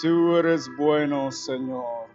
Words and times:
Tú 0.00 0.36
eres 0.36 0.68
bueno, 0.76 1.32
Señor. 1.32 2.08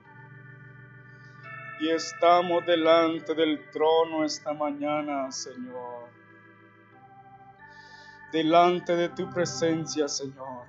Y 1.81 1.89
estamos 1.89 2.65
delante 2.65 3.33
del 3.33 3.69
trono 3.71 4.23
esta 4.23 4.53
mañana, 4.53 5.29
Señor. 5.31 6.09
Delante 8.31 8.95
de 8.95 9.09
tu 9.09 9.29
presencia, 9.29 10.07
Señor. 10.07 10.65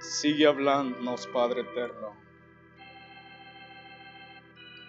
Sigue 0.00 0.46
hablándonos, 0.46 1.28
Padre 1.28 1.60
eterno. 1.60 2.16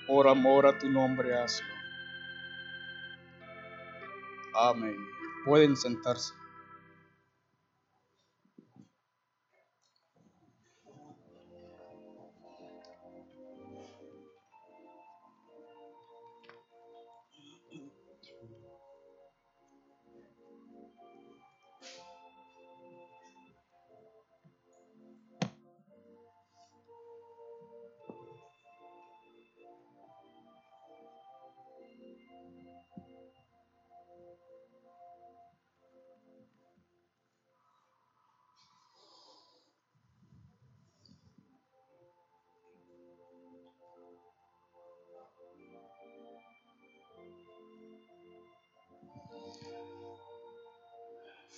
Por 0.08 0.28
amor 0.28 0.66
a 0.66 0.78
tu 0.80 0.90
nombre, 0.90 1.38
hazlo. 1.38 1.74
Amén. 4.56 4.98
Pueden 5.46 5.78
sentarse. 5.78 6.34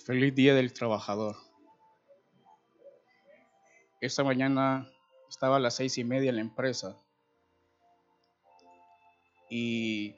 Feliz 0.06 0.36
Día 0.36 0.54
del 0.54 0.72
Trabajador. 0.72 1.34
Esta 4.00 4.22
mañana 4.22 4.88
estaba 5.28 5.56
a 5.56 5.58
las 5.58 5.74
seis 5.74 5.98
y 5.98 6.04
media 6.04 6.30
en 6.30 6.36
la 6.36 6.42
empresa 6.42 6.96
y 9.50 10.14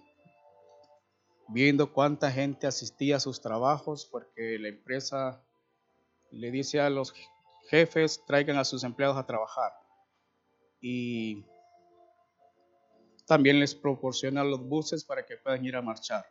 viendo 1.48 1.91
cuánta 1.94 2.31
gente 2.31 2.66
asistía 2.66 3.16
a 3.16 3.20
sus 3.20 3.41
trabajos 3.41 4.05
porque 4.05 4.59
la 4.59 4.69
empresa 4.69 5.42
le 6.33 6.50
dice 6.50 6.81
a 6.83 6.91
los 6.91 7.14
jefes 7.70 8.22
traigan 8.27 8.59
a 8.59 8.66
sus 8.66 8.84
empleados 8.84 9.16
a 9.16 9.25
trabajar 9.25 9.72
y 10.83 11.47
también 13.27 13.59
les 13.59 13.75
proporciona 13.75 14.44
los 14.44 14.69
buses 14.69 15.03
para 15.03 15.25
que 15.25 15.39
puedan 15.39 15.64
ir 15.64 15.77
a 15.77 15.81
marchar. 15.81 16.27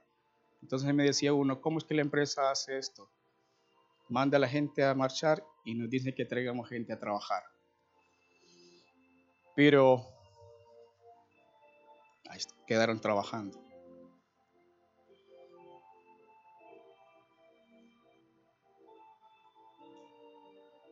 Entonces 0.61 0.93
me 0.93 1.05
decía 1.05 1.33
uno, 1.33 1.59
¿cómo 1.59 1.79
es 1.79 1.85
que 1.85 1.95
la 1.95 2.01
empresa 2.01 2.51
hace 2.51 2.77
esto? 2.77 3.09
Manda 4.09 4.37
a 4.37 4.39
la 4.39 4.47
gente 4.47 4.83
a 4.83 4.93
marchar 4.93 5.43
y 5.63 5.75
nos 5.75 5.89
dice 5.89 6.13
que 6.13 6.25
traigamos 6.25 6.69
gente 6.69 6.93
a 6.93 6.99
trabajar. 6.99 7.43
Pero 9.55 10.05
quedaron 12.67 12.99
trabajando. 12.99 13.59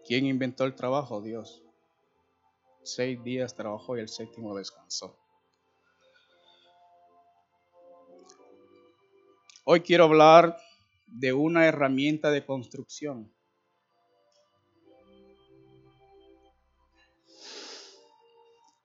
¿Quién 0.08 0.26
inventó 0.26 0.66
el 0.66 0.76
trabajo? 0.76 1.22
Dios. 1.22 1.64
Seis 2.84 3.24
días 3.24 3.56
trabajó 3.56 3.98
y 3.98 4.02
el 4.02 4.10
séptimo 4.10 4.56
descansó. 4.56 5.18
Hoy 9.64 9.82
quiero 9.82 10.04
hablar 10.04 10.56
de 11.16 11.32
una 11.32 11.66
herramienta 11.66 12.30
de 12.30 12.46
construcción. 12.46 13.34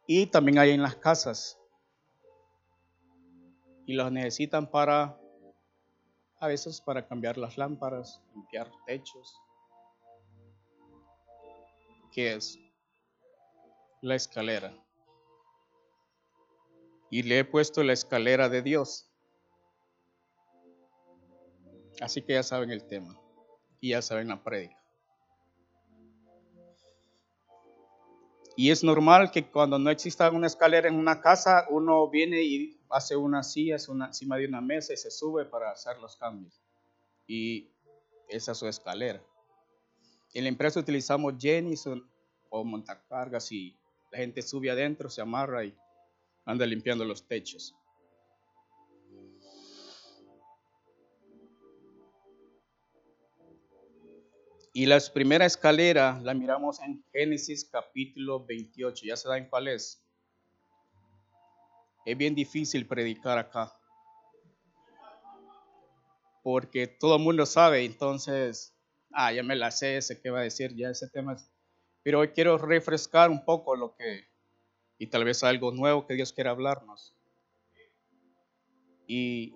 Y 0.06 0.26
también 0.26 0.58
hay 0.58 0.70
en 0.70 0.82
las 0.82 0.96
casas. 0.96 1.58
Y 3.84 3.94
los 3.94 4.12
necesitan 4.12 4.70
para, 4.70 5.20
a 6.38 6.46
veces 6.46 6.80
para 6.80 7.06
cambiar 7.06 7.36
las 7.36 7.58
lámparas, 7.58 8.22
limpiar 8.34 8.70
techos. 8.86 9.34
¿Qué 12.12 12.34
es? 12.34 12.58
La 14.02 14.14
escalera. 14.14 14.72
Y 17.10 17.24
le 17.24 17.40
he 17.40 17.44
puesto 17.44 17.82
la 17.82 17.92
escalera 17.92 18.48
de 18.48 18.62
Dios. 18.62 19.09
Así 22.00 22.22
que 22.22 22.32
ya 22.32 22.42
saben 22.42 22.70
el 22.70 22.84
tema 22.84 23.18
y 23.80 23.90
ya 23.90 24.02
saben 24.02 24.28
la 24.28 24.42
prédica. 24.42 24.80
Y 28.56 28.70
es 28.70 28.84
normal 28.84 29.30
que 29.30 29.50
cuando 29.50 29.78
no 29.78 29.90
exista 29.90 30.30
una 30.30 30.46
escalera 30.46 30.88
en 30.88 30.96
una 30.96 31.20
casa, 31.20 31.66
uno 31.70 32.08
viene 32.10 32.42
y 32.42 32.78
hace 32.90 33.16
una 33.16 33.42
silla 33.42 33.76
una, 33.88 34.08
encima 34.08 34.36
de 34.36 34.46
una 34.46 34.60
mesa 34.60 34.92
y 34.92 34.96
se 34.96 35.10
sube 35.10 35.44
para 35.46 35.70
hacer 35.70 35.98
los 35.98 36.16
cambios. 36.16 36.60
Y 37.26 37.70
esa 38.28 38.52
es 38.52 38.58
su 38.58 38.66
escalera. 38.66 39.22
En 40.34 40.44
la 40.44 40.48
empresa 40.48 40.80
utilizamos 40.80 41.34
Jenison 41.38 42.06
o 42.50 42.64
montacargas 42.64 43.50
y 43.52 43.76
la 44.10 44.18
gente 44.18 44.42
sube 44.42 44.70
adentro, 44.70 45.08
se 45.08 45.22
amarra 45.22 45.64
y 45.64 45.74
anda 46.44 46.66
limpiando 46.66 47.04
los 47.04 47.26
techos. 47.26 47.74
Y 54.72 54.86
la 54.86 55.00
primera 55.12 55.46
escalera 55.46 56.20
la 56.22 56.32
miramos 56.32 56.78
en 56.80 57.04
Génesis 57.12 57.68
capítulo 57.68 58.46
28. 58.46 59.04
¿Ya 59.04 59.16
se 59.16 59.28
en 59.36 59.48
cuál 59.48 59.66
es? 59.66 60.00
Es 62.06 62.16
bien 62.16 62.36
difícil 62.36 62.86
predicar 62.86 63.36
acá. 63.36 63.76
Porque 66.44 66.86
todo 66.86 67.16
el 67.16 67.22
mundo 67.22 67.44
sabe, 67.46 67.84
entonces, 67.84 68.72
ah, 69.12 69.32
ya 69.32 69.42
me 69.42 69.56
la 69.56 69.72
sé, 69.72 70.00
sé 70.00 70.20
qué 70.20 70.30
va 70.30 70.38
a 70.38 70.44
decir, 70.44 70.74
ya 70.76 70.88
ese 70.88 71.08
tema. 71.08 71.36
Pero 72.04 72.20
hoy 72.20 72.28
quiero 72.28 72.56
refrescar 72.56 73.28
un 73.28 73.44
poco 73.44 73.74
lo 73.74 73.96
que, 73.96 74.28
y 74.98 75.08
tal 75.08 75.24
vez 75.24 75.42
algo 75.42 75.72
nuevo 75.72 76.06
que 76.06 76.14
Dios 76.14 76.32
quiera 76.32 76.52
hablarnos. 76.52 77.16
Y 79.08 79.52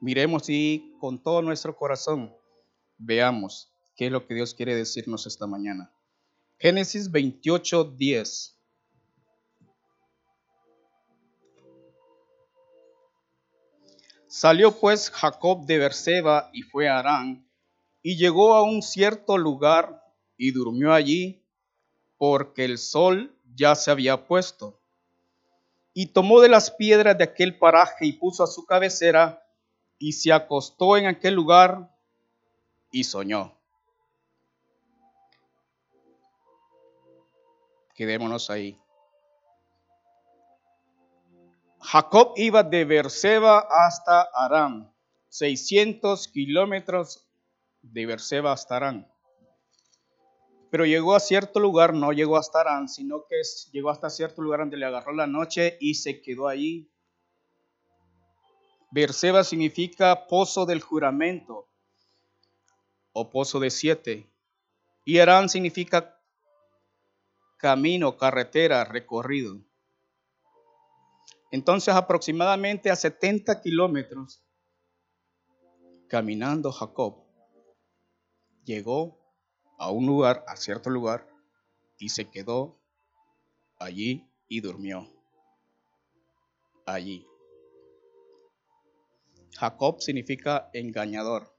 miremos 0.00 0.48
y 0.48 0.96
con 0.98 1.22
todo 1.22 1.42
nuestro 1.42 1.76
corazón 1.76 2.34
veamos 3.04 3.68
qué 3.96 4.06
es 4.06 4.12
lo 4.12 4.26
que 4.26 4.34
Dios 4.34 4.54
quiere 4.54 4.74
decirnos 4.74 5.26
esta 5.26 5.46
mañana. 5.46 5.90
Génesis 6.58 7.10
28, 7.10 7.84
10. 7.84 8.56
Salió 14.28 14.72
pues 14.72 15.10
Jacob 15.10 15.66
de 15.66 15.78
Berseba 15.78 16.48
y 16.52 16.62
fue 16.62 16.88
a 16.88 16.98
Arán, 16.98 17.46
y 18.02 18.16
llegó 18.16 18.54
a 18.54 18.62
un 18.62 18.82
cierto 18.82 19.36
lugar 19.36 20.02
y 20.38 20.52
durmió 20.52 20.92
allí, 20.92 21.42
porque 22.16 22.64
el 22.64 22.78
sol 22.78 23.36
ya 23.54 23.74
se 23.74 23.90
había 23.90 24.26
puesto. 24.26 24.80
Y 25.92 26.06
tomó 26.06 26.40
de 26.40 26.48
las 26.48 26.70
piedras 26.70 27.18
de 27.18 27.24
aquel 27.24 27.58
paraje 27.58 28.06
y 28.06 28.12
puso 28.14 28.42
a 28.42 28.46
su 28.46 28.64
cabecera, 28.64 29.46
y 29.98 30.12
se 30.12 30.32
acostó 30.32 30.96
en 30.96 31.06
aquel 31.06 31.34
lugar 31.34 31.91
y 32.92 33.04
soñó. 33.04 33.58
Quedémonos 37.94 38.50
ahí. 38.50 38.78
Jacob 41.80 42.34
iba 42.36 42.62
de 42.62 42.84
Berseba 42.84 43.66
hasta 43.68 44.22
Aram, 44.34 44.92
600 45.30 46.28
kilómetros 46.28 47.28
de 47.82 48.06
Berseba 48.06 48.52
hasta 48.52 48.76
Aram. 48.76 49.06
Pero 50.70 50.86
llegó 50.86 51.14
a 51.14 51.20
cierto 51.20 51.60
lugar, 51.60 51.92
no 51.92 52.12
llegó 52.12 52.36
hasta 52.36 52.60
Aram, 52.60 52.88
sino 52.88 53.26
que 53.26 53.42
llegó 53.72 53.90
hasta 53.90 54.10
cierto 54.10 54.42
lugar 54.42 54.60
donde 54.60 54.76
le 54.76 54.86
agarró 54.86 55.12
la 55.12 55.26
noche 55.26 55.76
y 55.80 55.94
se 55.94 56.22
quedó 56.22 56.48
allí. 56.48 56.88
Berseba 58.90 59.42
significa 59.42 60.26
pozo 60.28 60.66
del 60.66 60.80
juramento 60.80 61.71
o 63.12 63.30
pozo 63.30 63.60
de 63.60 63.70
siete. 63.70 64.30
Y 65.04 65.18
Arán 65.18 65.48
significa 65.48 66.20
camino, 67.58 68.16
carretera, 68.16 68.84
recorrido. 68.84 69.60
Entonces 71.50 71.94
aproximadamente 71.94 72.90
a 72.90 72.96
70 72.96 73.60
kilómetros 73.60 74.42
caminando 76.08 76.72
Jacob 76.72 77.24
llegó 78.64 79.18
a 79.78 79.90
un 79.90 80.06
lugar, 80.06 80.44
a 80.46 80.56
cierto 80.56 80.90
lugar, 80.90 81.26
y 81.98 82.10
se 82.10 82.30
quedó 82.30 82.78
allí 83.78 84.30
y 84.46 84.60
durmió. 84.60 85.08
Allí. 86.84 87.26
Jacob 89.58 90.00
significa 90.00 90.70
engañador, 90.72 91.51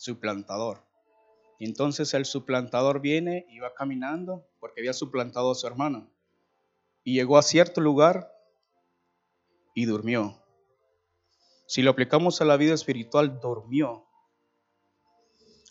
suplantador. 0.00 0.82
Entonces 1.58 2.14
el 2.14 2.24
suplantador 2.24 3.00
viene 3.02 3.46
y 3.50 3.58
va 3.58 3.74
caminando 3.74 4.48
porque 4.58 4.80
había 4.80 4.94
suplantado 4.94 5.50
a 5.50 5.54
su 5.54 5.66
hermano. 5.66 6.10
Y 7.04 7.14
llegó 7.14 7.36
a 7.36 7.42
cierto 7.42 7.82
lugar 7.82 8.32
y 9.74 9.84
durmió. 9.84 10.42
Si 11.66 11.82
lo 11.82 11.90
aplicamos 11.90 12.40
a 12.40 12.46
la 12.46 12.56
vida 12.56 12.72
espiritual, 12.72 13.40
durmió. 13.40 14.06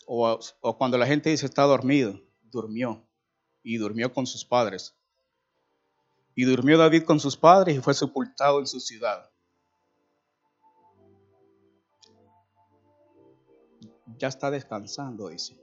O, 0.06 0.38
o 0.60 0.78
cuando 0.78 0.96
la 0.96 1.06
gente 1.06 1.30
dice 1.30 1.46
está 1.46 1.64
dormido, 1.64 2.20
durmió. 2.42 3.04
Y 3.64 3.78
durmió 3.78 4.12
con 4.12 4.28
sus 4.28 4.44
padres. 4.44 4.94
Y 6.36 6.44
durmió 6.44 6.78
David 6.78 7.02
con 7.02 7.18
sus 7.18 7.36
padres 7.36 7.76
y 7.76 7.80
fue 7.80 7.94
sepultado 7.94 8.60
en 8.60 8.68
su 8.68 8.78
ciudad. 8.78 9.28
Ya 14.20 14.28
está 14.28 14.50
descansando, 14.50 15.28
dice 15.28 15.58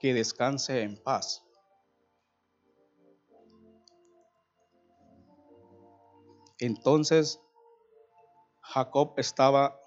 que 0.00 0.14
descanse 0.14 0.82
en 0.82 0.96
paz. 0.96 1.44
Entonces 6.58 7.40
Jacob 8.60 9.14
estaba 9.18 9.78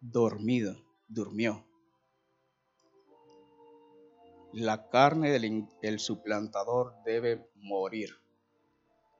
dormido, 0.00 0.76
durmió. 1.08 1.66
La 4.52 4.88
carne 4.88 5.30
del, 5.30 5.98
suplantador 5.98 6.94
debe 7.04 7.48
morir 7.54 8.10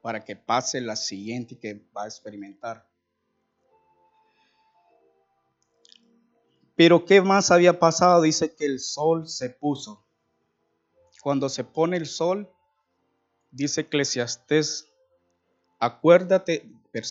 para 0.03 0.25
que 0.25 0.37
pase 0.37 0.81
la 0.81 0.97
siguiente 0.97 1.59
que 1.59 1.89
va 1.97 2.05
a 2.05 2.09
experimentar. 2.09 2.92
Pero 6.83 7.05
¿qué 7.05 7.21
más 7.21 7.53
había 7.53 7.79
pasado? 7.79 8.23
Dice 8.23 8.57
que 8.57 8.65
el 8.65 8.81
sol 8.81 9.29
se 9.29 9.51
puso. 9.51 10.05
Cuando 11.23 11.49
se 11.49 11.63
pone 11.63 11.97
el 11.97 12.07
sol, 12.07 12.51
dice 13.53 13.83
Eclesiastés, 13.83 14.93
acuérdate, 15.79 16.69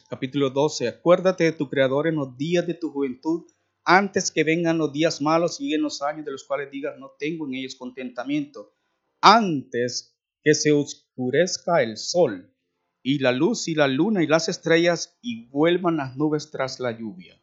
capítulo 0.09 0.49
12, 0.49 0.89
acuérdate 0.89 1.45
de 1.45 1.51
tu 1.53 1.69
Creador 1.69 2.07
en 2.07 2.15
los 2.15 2.35
días 2.35 2.67
de 2.67 2.73
tu 2.73 2.91
juventud, 2.91 3.43
antes 3.85 4.29
que 4.29 4.43
vengan 4.43 4.77
los 4.77 4.91
días 4.91 5.21
malos 5.21 5.61
y 5.61 5.73
en 5.73 5.83
los 5.83 6.01
años 6.01 6.25
de 6.25 6.33
los 6.33 6.43
cuales 6.43 6.69
digas, 6.69 6.99
no 6.99 7.13
tengo 7.17 7.47
en 7.47 7.53
ellos 7.53 7.75
contentamiento, 7.75 8.73
antes 9.21 10.17
que 10.43 10.53
se 10.53 10.73
oscurezca 10.73 11.81
el 11.81 11.95
sol 11.95 12.53
y 13.01 13.19
la 13.19 13.31
luz 13.31 13.69
y 13.69 13.75
la 13.75 13.87
luna 13.87 14.21
y 14.21 14.27
las 14.27 14.49
estrellas 14.49 15.17
y 15.21 15.45
vuelvan 15.45 15.95
las 15.95 16.17
nubes 16.17 16.51
tras 16.51 16.81
la 16.81 16.91
lluvia 16.91 17.40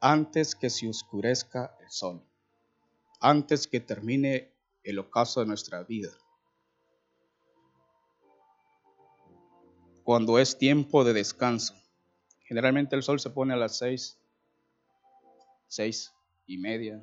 antes 0.00 0.54
que 0.54 0.70
se 0.70 0.88
oscurezca 0.88 1.76
el 1.80 1.90
sol, 1.90 2.22
antes 3.20 3.66
que 3.66 3.80
termine 3.80 4.52
el 4.82 4.98
ocaso 4.98 5.40
de 5.40 5.46
nuestra 5.46 5.82
vida. 5.82 6.10
Cuando 10.02 10.38
es 10.38 10.58
tiempo 10.58 11.02
de 11.04 11.14
descanso. 11.14 11.74
Generalmente 12.46 12.94
el 12.94 13.02
sol 13.02 13.20
se 13.20 13.30
pone 13.30 13.54
a 13.54 13.56
las 13.56 13.78
seis, 13.78 14.18
seis 15.66 16.12
y 16.46 16.58
media. 16.58 17.02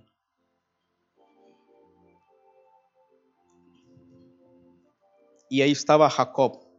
Y 5.50 5.62
ahí 5.62 5.72
estaba 5.72 6.10
Jacob 6.10 6.70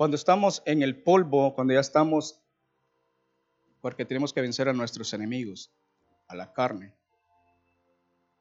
Cuando 0.00 0.16
estamos 0.16 0.62
en 0.64 0.82
el 0.82 1.02
polvo, 1.02 1.54
cuando 1.54 1.74
ya 1.74 1.80
estamos, 1.80 2.40
porque 3.82 4.06
tenemos 4.06 4.32
que 4.32 4.40
vencer 4.40 4.66
a 4.66 4.72
nuestros 4.72 5.12
enemigos, 5.12 5.74
a 6.26 6.34
la 6.34 6.54
carne, 6.54 6.94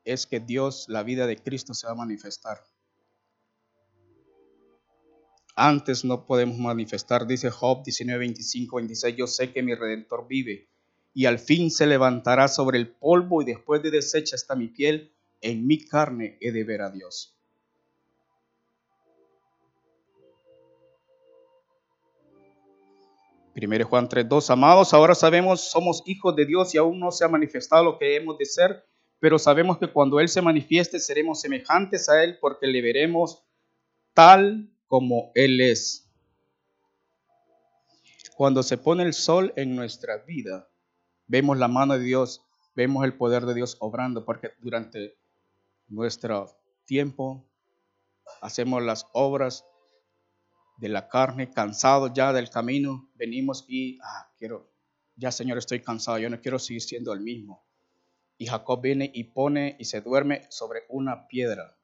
es 0.05 0.25
que 0.25 0.39
Dios, 0.39 0.85
la 0.87 1.03
vida 1.03 1.27
de 1.27 1.35
Cristo 1.35 1.73
se 1.73 1.85
va 1.85 1.91
a 1.91 1.95
manifestar. 1.97 2.63
Antes 5.53 6.05
no 6.05 6.25
podemos 6.25 6.57
manifestar, 6.59 7.27
dice 7.27 7.49
Job 7.49 7.83
19, 7.83 8.19
25, 8.19 8.77
26, 8.77 9.17
yo 9.17 9.27
sé 9.27 9.51
que 9.51 9.61
mi 9.61 9.75
redentor 9.75 10.29
vive 10.29 10.69
y 11.13 11.25
al 11.25 11.39
fin 11.39 11.71
se 11.71 11.87
levantará 11.87 12.47
sobre 12.47 12.77
el 12.77 12.87
polvo 12.87 13.41
y 13.41 13.45
después 13.45 13.83
de 13.83 13.91
deshecha 13.91 14.37
está 14.37 14.55
mi 14.55 14.69
piel, 14.69 15.13
en 15.41 15.67
mi 15.67 15.83
carne 15.83 16.37
he 16.39 16.53
de 16.53 16.63
ver 16.63 16.83
a 16.83 16.89
Dios. 16.89 17.37
1 23.61 23.85
Juan 23.85 24.07
3.2, 24.07 24.49
amados, 24.51 24.93
ahora 24.93 25.15
sabemos, 25.15 25.69
somos 25.71 26.03
hijos 26.05 26.35
de 26.35 26.45
Dios 26.45 26.73
y 26.73 26.77
aún 26.77 26.99
no 26.99 27.11
se 27.11 27.25
ha 27.25 27.27
manifestado 27.27 27.83
lo 27.83 27.97
que 27.97 28.15
hemos 28.15 28.37
de 28.37 28.45
ser, 28.45 28.85
pero 29.19 29.37
sabemos 29.37 29.77
que 29.77 29.87
cuando 29.87 30.19
Él 30.19 30.29
se 30.29 30.41
manifieste 30.41 30.99
seremos 30.99 31.41
semejantes 31.41 32.07
a 32.09 32.23
Él 32.23 32.37
porque 32.39 32.67
le 32.67 32.81
veremos 32.81 33.43
tal 34.13 34.69
como 34.87 35.31
Él 35.35 35.59
es. 35.61 36.09
Cuando 38.35 38.63
se 38.63 38.77
pone 38.77 39.03
el 39.03 39.13
sol 39.13 39.51
en 39.57 39.75
nuestra 39.75 40.17
vida, 40.19 40.69
vemos 41.27 41.57
la 41.57 41.67
mano 41.67 41.95
de 41.97 42.05
Dios, 42.05 42.41
vemos 42.75 43.03
el 43.03 43.17
poder 43.17 43.45
de 43.45 43.53
Dios 43.53 43.75
obrando, 43.79 44.23
porque 44.23 44.51
durante 44.59 45.17
nuestro 45.89 46.55
tiempo 46.85 47.45
hacemos 48.41 48.81
las 48.81 49.07
obras 49.11 49.65
de 50.79 50.87
la 50.87 51.09
carne, 51.09 51.51
cansados 51.51 52.11
ya 52.13 52.31
del 52.31 52.49
camino, 52.49 53.09
venimos 53.15 53.65
y, 53.67 53.99
ah, 54.01 54.31
quiero, 54.37 54.71
ya 55.17 55.31
Señor, 55.31 55.57
estoy 55.57 55.81
cansado, 55.81 56.17
yo 56.19 56.29
no 56.29 56.39
quiero 56.39 56.57
seguir 56.57 56.81
siendo 56.81 57.11
el 57.11 57.19
mismo. 57.19 57.65
Y 58.37 58.45
Jacob 58.45 58.81
viene 58.81 59.11
y 59.13 59.25
pone 59.25 59.75
y 59.77 59.85
se 59.85 59.99
duerme 59.99 60.47
sobre 60.49 60.83
una 60.87 61.27
piedra. 61.27 61.75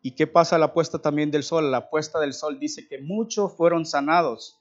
¿Y 0.00 0.12
qué 0.12 0.26
pasa 0.26 0.56
a 0.56 0.58
la 0.58 0.72
puesta 0.72 1.00
también 1.00 1.30
del 1.30 1.42
sol? 1.42 1.70
La 1.70 1.90
puesta 1.90 2.18
del 2.18 2.32
sol 2.32 2.58
dice 2.58 2.88
que 2.88 2.98
muchos 2.98 3.54
fueron 3.54 3.84
sanados. 3.84 4.58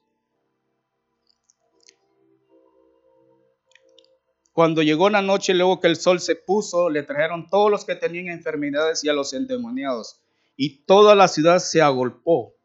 Cuando 4.52 4.82
llegó 4.82 5.10
la 5.10 5.22
noche, 5.22 5.54
luego 5.54 5.80
que 5.80 5.88
el 5.88 5.96
sol 5.96 6.20
se 6.20 6.36
puso, 6.36 6.90
le 6.90 7.04
trajeron 7.04 7.48
todos 7.48 7.72
los 7.72 7.86
que 7.86 7.96
tenían 7.96 8.28
enfermedades 8.28 9.04
y 9.06 9.10
a 9.10 9.14
los 9.14 9.32
endemoniados. 9.32 10.20
Y 10.58 10.80
toda 10.80 11.16
la 11.16 11.30
ciudad 11.30 11.60
se 11.60 11.82
agolpó 11.82 12.57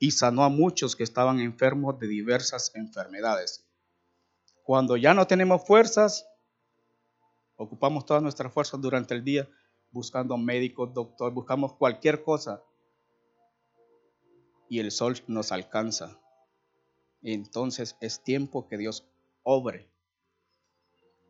y 0.00 0.12
sanó 0.12 0.42
a 0.42 0.48
muchos 0.48 0.96
que 0.96 1.04
estaban 1.04 1.38
enfermos 1.38 2.00
de 2.00 2.08
diversas 2.08 2.72
enfermedades. 2.74 3.64
Cuando 4.64 4.96
ya 4.96 5.12
no 5.12 5.26
tenemos 5.26 5.64
fuerzas, 5.66 6.26
ocupamos 7.56 8.06
todas 8.06 8.22
nuestras 8.22 8.52
fuerzas 8.52 8.80
durante 8.80 9.14
el 9.14 9.22
día 9.22 9.48
buscando 9.90 10.38
médicos, 10.38 10.94
doctor, 10.94 11.32
buscamos 11.32 11.74
cualquier 11.74 12.22
cosa 12.22 12.62
y 14.70 14.78
el 14.78 14.90
sol 14.90 15.16
nos 15.26 15.52
alcanza. 15.52 16.18
Entonces 17.22 17.96
es 18.00 18.22
tiempo 18.22 18.68
que 18.68 18.78
Dios 18.78 19.06
obre, 19.42 19.90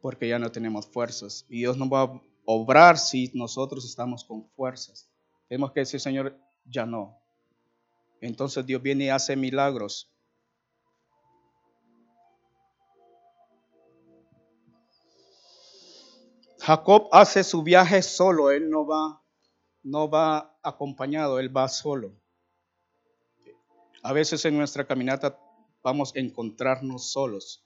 porque 0.00 0.28
ya 0.28 0.38
no 0.38 0.52
tenemos 0.52 0.86
fuerzas 0.86 1.44
y 1.48 1.58
Dios 1.58 1.76
no 1.76 1.88
va 1.88 2.02
a 2.02 2.20
obrar 2.44 2.98
si 2.98 3.32
nosotros 3.34 3.84
estamos 3.84 4.24
con 4.24 4.48
fuerzas. 4.50 5.10
Tenemos 5.48 5.72
que 5.72 5.80
decir, 5.80 5.98
Señor, 5.98 6.38
ya 6.64 6.86
no, 6.86 7.19
entonces 8.20 8.64
Dios 8.66 8.82
viene 8.82 9.04
y 9.04 9.08
hace 9.08 9.36
milagros. 9.36 10.12
Jacob 16.60 17.08
hace 17.10 17.42
su 17.42 17.62
viaje 17.62 18.02
solo, 18.02 18.50
él 18.50 18.68
no 18.68 18.86
va, 18.86 19.22
no 19.82 20.10
va 20.10 20.58
acompañado, 20.62 21.38
él 21.38 21.54
va 21.56 21.68
solo. 21.68 22.14
A 24.02 24.12
veces 24.12 24.44
en 24.44 24.56
nuestra 24.56 24.86
caminata 24.86 25.38
vamos 25.82 26.14
a 26.14 26.20
encontrarnos 26.20 27.10
solos. 27.10 27.64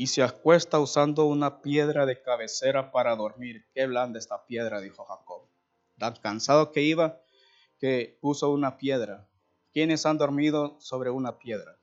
y 0.00 0.06
se 0.06 0.22
acuesta 0.22 0.80
usando 0.80 1.26
una 1.26 1.60
piedra 1.60 2.06
de 2.06 2.22
cabecera 2.22 2.90
para 2.90 3.14
dormir. 3.14 3.66
Qué 3.74 3.84
blanda 3.86 4.18
esta 4.18 4.46
piedra, 4.46 4.80
dijo 4.80 5.04
Jacob. 5.04 5.49
Tan 6.00 6.16
cansado 6.16 6.72
que 6.72 6.82
iba 6.82 7.20
que 7.78 8.18
puso 8.20 8.50
una 8.50 8.78
piedra. 8.78 9.28
¿Quiénes 9.72 10.06
han 10.06 10.18
dormido 10.18 10.80
sobre 10.80 11.10
una 11.10 11.38
piedra? 11.38 11.76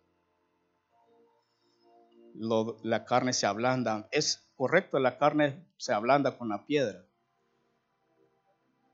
la 2.84 3.04
carne 3.06 3.34
se 3.34 3.48
ablanda. 3.48 4.08
Es 4.12 4.48
correcto, 4.56 5.00
la 5.00 5.18
carne 5.18 5.66
se 5.78 5.94
ablanda 5.94 6.38
con 6.38 6.50
la 6.50 6.66
piedra. 6.66 7.04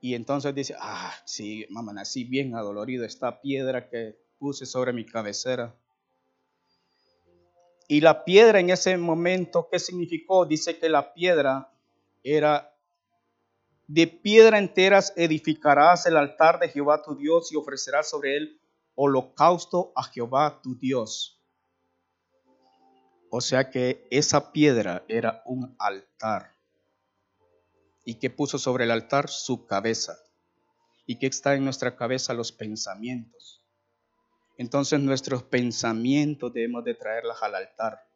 Y 0.00 0.14
entonces 0.14 0.54
dice, 0.54 0.74
ah, 0.78 1.12
sí, 1.24 1.66
mamá, 1.70 1.92
nací 1.92 2.24
bien 2.24 2.54
adolorido 2.54 3.04
esta 3.04 3.40
piedra 3.40 3.88
que 3.88 4.18
puse 4.38 4.66
sobre 4.66 4.92
mi 4.92 5.04
cabecera. 5.04 5.74
Y 7.88 8.00
la 8.00 8.24
piedra 8.24 8.60
en 8.60 8.70
ese 8.70 8.96
momento, 8.96 9.68
¿qué 9.70 9.78
significó? 9.78 10.46
Dice 10.46 10.78
que 10.78 10.88
la 10.88 11.12
piedra 11.12 11.70
era 12.22 12.73
de 13.86 14.06
piedra 14.06 14.58
enteras 14.58 15.12
edificarás 15.16 16.06
el 16.06 16.16
altar 16.16 16.58
de 16.58 16.68
Jehová 16.68 17.02
tu 17.02 17.16
Dios 17.16 17.52
y 17.52 17.56
ofrecerás 17.56 18.08
sobre 18.08 18.36
él 18.36 18.60
holocausto 18.94 19.92
a 19.96 20.04
Jehová 20.04 20.60
tu 20.62 20.78
Dios. 20.78 21.42
O 23.30 23.40
sea 23.40 23.68
que 23.68 24.06
esa 24.10 24.52
piedra 24.52 25.04
era 25.08 25.42
un 25.44 25.74
altar. 25.78 26.54
¿Y 28.04 28.14
que 28.16 28.30
puso 28.30 28.58
sobre 28.58 28.84
el 28.84 28.90
altar? 28.90 29.28
Su 29.28 29.66
cabeza. 29.66 30.16
¿Y 31.06 31.18
que 31.18 31.26
está 31.26 31.54
en 31.54 31.64
nuestra 31.64 31.96
cabeza? 31.96 32.32
Los 32.32 32.52
pensamientos. 32.52 33.64
Entonces 34.56 35.00
nuestros 35.00 35.42
pensamientos 35.42 36.52
debemos 36.52 36.84
de 36.84 36.94
traerlas 36.94 37.42
al 37.42 37.56
altar. 37.56 38.08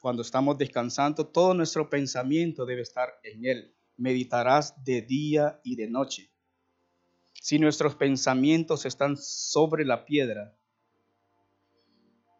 Cuando 0.00 0.22
estamos 0.22 0.58
descansando, 0.58 1.26
todo 1.28 1.54
nuestro 1.54 1.88
pensamiento 1.88 2.66
debe 2.66 2.82
estar 2.82 3.20
en 3.22 3.46
Él. 3.46 3.74
Meditarás 3.96 4.82
de 4.84 5.02
día 5.02 5.60
y 5.62 5.76
de 5.76 5.88
noche. 5.88 6.30
Si 7.32 7.58
nuestros 7.58 7.94
pensamientos 7.94 8.86
están 8.86 9.16
sobre 9.16 9.84
la 9.84 10.04
piedra, 10.04 10.56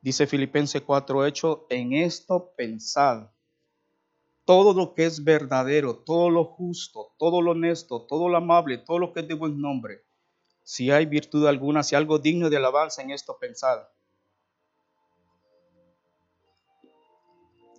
dice 0.01 0.27
Filipenses 0.27 0.83
4:8, 0.83 1.67
en 1.71 1.93
esto 1.93 2.53
pensad. 2.57 3.31
Todo 4.45 4.75
lo 4.75 4.95
que 4.95 5.07
es 5.07 5.25
verdadero, 5.25 5.97
todo 5.97 6.29
lo 6.29 6.45
justo, 6.45 7.15
todo 7.19 7.41
lo 7.41 7.53
honesto, 7.53 8.03
todo 8.03 8.29
lo 8.29 8.37
amable, 8.37 8.79
todo 8.79 8.99
lo 8.99 9.13
que 9.13 9.21
es 9.21 9.29
de 9.29 9.35
buen 9.35 9.59
nombre, 9.59 10.05
si 10.65 10.91
hay 10.91 11.05
virtud 11.05 11.47
alguna, 11.47 11.83
si 11.83 11.95
algo 11.95 12.19
digno 12.19 12.49
de 12.49 12.57
alabanza 12.57 13.03
en 13.03 13.11
esto 13.11 13.37
pensad. 13.39 13.81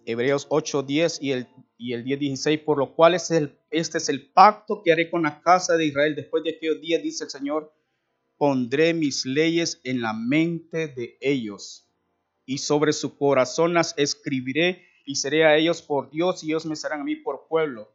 Hebreos 0.06 0.46
8, 0.50 0.84
10 0.84 1.22
y 1.22 1.32
el, 1.32 1.48
y 1.78 1.94
el 1.94 2.04
10, 2.04 2.20
16, 2.20 2.60
por 2.62 2.78
lo 2.78 2.96
cual 2.96 3.16
es 3.16 3.32
el, 3.32 3.58
este 3.70 3.98
es 3.98 4.10
el 4.10 4.32
pacto 4.32 4.82
que 4.84 4.92
haré 4.92 5.10
con 5.10 5.24
la 5.24 5.42
casa 5.42 5.76
de 5.76 5.86
Israel 5.86 6.16
después 6.16 6.44
de 6.44 6.52
aquellos 6.52 6.82
días, 6.82 7.04
dice 7.04 7.26
el 7.26 7.30
Señor, 7.30 7.74
pondré 8.38 8.94
mis 8.94 9.26
leyes 9.26 9.82
en 9.84 10.02
la 10.02 10.14
mente 10.14 10.88
de 10.88 11.18
ellos 11.22 11.88
y 12.46 12.60
sobre 12.60 12.94
su 12.94 13.18
corazón 13.18 13.74
las 13.74 13.94
escribiré 13.98 14.86
y 15.06 15.16
seré 15.16 15.46
a 15.46 15.58
ellos 15.58 15.82
por 15.82 16.10
Dios 16.10 16.44
y 16.44 16.48
ellos 16.48 16.66
me 16.66 16.76
serán 16.76 17.02
a 17.02 17.04
mí 17.04 17.16
por 17.16 17.48
pueblo. 17.48 17.92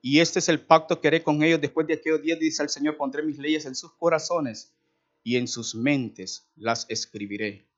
Y 0.00 0.18
este 0.18 0.40
es 0.40 0.48
el 0.48 0.60
pacto 0.60 1.00
que 1.00 1.08
haré 1.08 1.22
con 1.22 1.42
ellos 1.42 1.60
después 1.60 1.86
de 1.86 1.94
aquellos 1.94 2.22
días, 2.22 2.38
dice 2.38 2.62
el 2.62 2.68
Señor, 2.68 2.96
pondré 2.96 3.22
mis 3.22 3.38
leyes 3.38 3.66
en 3.66 3.76
sus 3.76 3.92
corazones 3.92 4.74
y 5.22 5.36
en 5.36 5.46
sus 5.46 5.74
mentes 5.74 6.48
las 6.56 6.86
escribiré. 6.88 7.68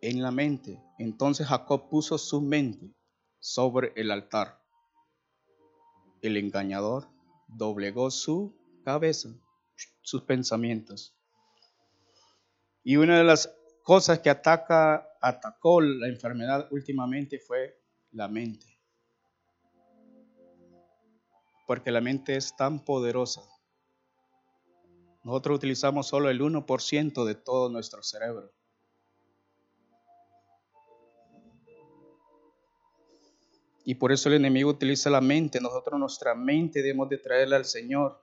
En 0.00 0.22
la 0.22 0.30
mente. 0.30 0.80
Entonces 0.98 1.46
Jacob 1.46 1.88
puso 1.88 2.18
su 2.18 2.40
mente 2.40 2.90
sobre 3.40 3.92
el 3.96 4.10
altar. 4.10 4.62
El 6.22 6.36
engañador 6.36 7.08
doblegó 7.48 8.10
su 8.10 8.54
cabeza, 8.84 9.30
sus 10.02 10.22
pensamientos. 10.22 11.16
Y 12.84 12.96
una 12.96 13.18
de 13.18 13.24
las 13.24 13.52
cosas 13.82 14.20
que 14.20 14.30
ataca, 14.30 15.08
atacó 15.20 15.80
la 15.80 16.06
enfermedad 16.06 16.68
últimamente 16.70 17.38
fue 17.38 17.80
la 18.12 18.28
mente 18.28 18.70
porque 21.70 21.92
la 21.92 22.00
mente 22.00 22.34
es 22.34 22.56
tan 22.56 22.84
poderosa. 22.84 23.42
Nosotros 25.22 25.58
utilizamos 25.58 26.08
solo 26.08 26.28
el 26.28 26.40
1% 26.40 27.24
de 27.24 27.36
todo 27.36 27.68
nuestro 27.68 28.02
cerebro. 28.02 28.52
Y 33.90 33.96
por 33.96 34.12
eso 34.12 34.28
el 34.28 34.36
enemigo 34.36 34.70
utiliza 34.70 35.10
la 35.10 35.20
mente. 35.20 35.60
Nosotros 35.60 35.98
nuestra 35.98 36.36
mente 36.36 36.80
debemos 36.80 37.08
de 37.08 37.18
traerla 37.18 37.56
al 37.56 37.64
Señor. 37.64 38.22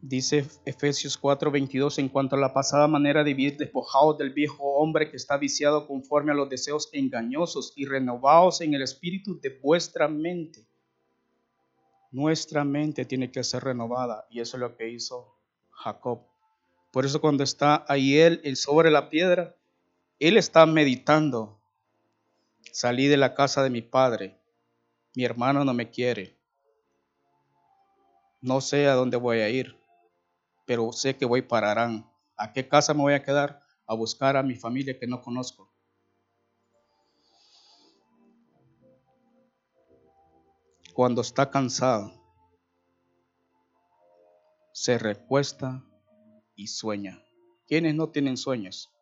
Dice 0.00 0.46
Efesios 0.64 1.20
4:22 1.20 1.98
en 1.98 2.08
cuanto 2.08 2.36
a 2.36 2.38
la 2.38 2.54
pasada 2.54 2.88
manera 2.88 3.22
de 3.24 3.34
vivir, 3.34 3.58
despojados 3.58 4.16
del 4.16 4.30
viejo 4.32 4.64
hombre 4.76 5.10
que 5.10 5.18
está 5.18 5.36
viciado 5.36 5.86
conforme 5.86 6.32
a 6.32 6.34
los 6.34 6.48
deseos 6.48 6.88
engañosos 6.94 7.74
y 7.76 7.84
renovados 7.84 8.62
en 8.62 8.72
el 8.72 8.80
espíritu 8.80 9.38
de 9.38 9.60
vuestra 9.62 10.08
mente. 10.08 10.66
Nuestra 12.10 12.64
mente 12.64 13.04
tiene 13.04 13.30
que 13.30 13.44
ser 13.44 13.64
renovada 13.64 14.26
y 14.30 14.40
eso 14.40 14.56
es 14.56 14.62
lo 14.62 14.78
que 14.78 14.88
hizo 14.88 15.36
Jacob. 15.72 16.22
Por 16.90 17.04
eso 17.04 17.20
cuando 17.20 17.44
está 17.44 17.84
ahí 17.86 18.16
él, 18.16 18.40
él 18.44 18.56
sobre 18.56 18.90
la 18.90 19.10
piedra, 19.10 19.59
él 20.20 20.36
está 20.36 20.64
meditando. 20.66 21.60
Salí 22.72 23.08
de 23.08 23.16
la 23.16 23.34
casa 23.34 23.64
de 23.64 23.70
mi 23.70 23.82
padre, 23.82 24.38
mi 25.16 25.24
hermano 25.24 25.64
no 25.64 25.74
me 25.74 25.90
quiere, 25.90 26.38
no 28.40 28.60
sé 28.60 28.86
a 28.86 28.94
dónde 28.94 29.16
voy 29.16 29.40
a 29.40 29.48
ir 29.48 29.80
pero 30.70 30.92
sé 30.92 31.16
que 31.16 31.24
voy 31.24 31.42
para 31.42 31.72
Arán. 31.72 32.08
¿A 32.36 32.52
qué 32.52 32.68
casa 32.68 32.94
me 32.94 33.00
voy 33.00 33.14
a 33.14 33.24
quedar? 33.24 33.60
A 33.88 33.94
buscar 33.96 34.36
a 34.36 34.42
mi 34.44 34.54
familia 34.54 34.96
que 34.96 35.08
no 35.08 35.20
conozco. 35.20 35.68
Cuando 40.94 41.22
está 41.22 41.50
cansado, 41.50 42.12
se 44.72 44.96
recuesta 44.96 45.84
y 46.54 46.68
sueña. 46.68 47.20
¿Quiénes 47.66 47.96
no 47.96 48.10
tienen 48.10 48.36
sueños? 48.36 48.92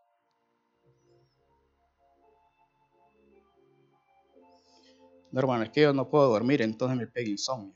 No, 5.30 5.40
hermano, 5.40 5.64
es 5.64 5.70
que 5.70 5.82
yo 5.82 5.92
no 5.92 6.08
puedo 6.08 6.28
dormir, 6.28 6.62
entonces 6.62 6.96
me 6.96 7.06
pega 7.06 7.28
insomnio. 7.28 7.74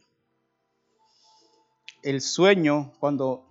El 2.02 2.20
sueño, 2.20 2.92
cuando 2.98 3.46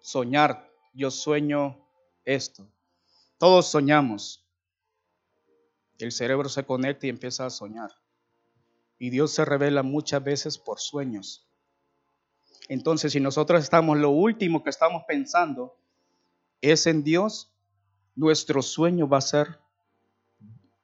soñar, 0.00 0.70
yo 0.92 1.10
sueño 1.10 1.86
esto. 2.24 2.66
Todos 3.38 3.66
soñamos. 3.66 4.46
El 5.98 6.12
cerebro 6.12 6.48
se 6.48 6.64
conecta 6.64 7.06
y 7.06 7.10
empieza 7.10 7.46
a 7.46 7.50
soñar. 7.50 7.90
Y 8.98 9.10
Dios 9.10 9.32
se 9.32 9.44
revela 9.44 9.82
muchas 9.82 10.22
veces 10.24 10.58
por 10.58 10.80
sueños. 10.80 11.46
Entonces, 12.68 13.12
si 13.12 13.20
nosotros 13.20 13.62
estamos, 13.62 13.98
lo 13.98 14.10
último 14.10 14.62
que 14.62 14.70
estamos 14.70 15.02
pensando 15.06 15.76
es 16.60 16.86
en 16.86 17.02
Dios, 17.02 17.52
nuestro 18.14 18.62
sueño 18.62 19.08
va 19.08 19.18
a 19.18 19.22
ser 19.22 19.60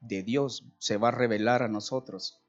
de 0.00 0.22
Dios, 0.22 0.64
se 0.78 0.96
va 0.96 1.08
a 1.08 1.12
revelar 1.12 1.62
a 1.62 1.68
nosotros. 1.68 2.42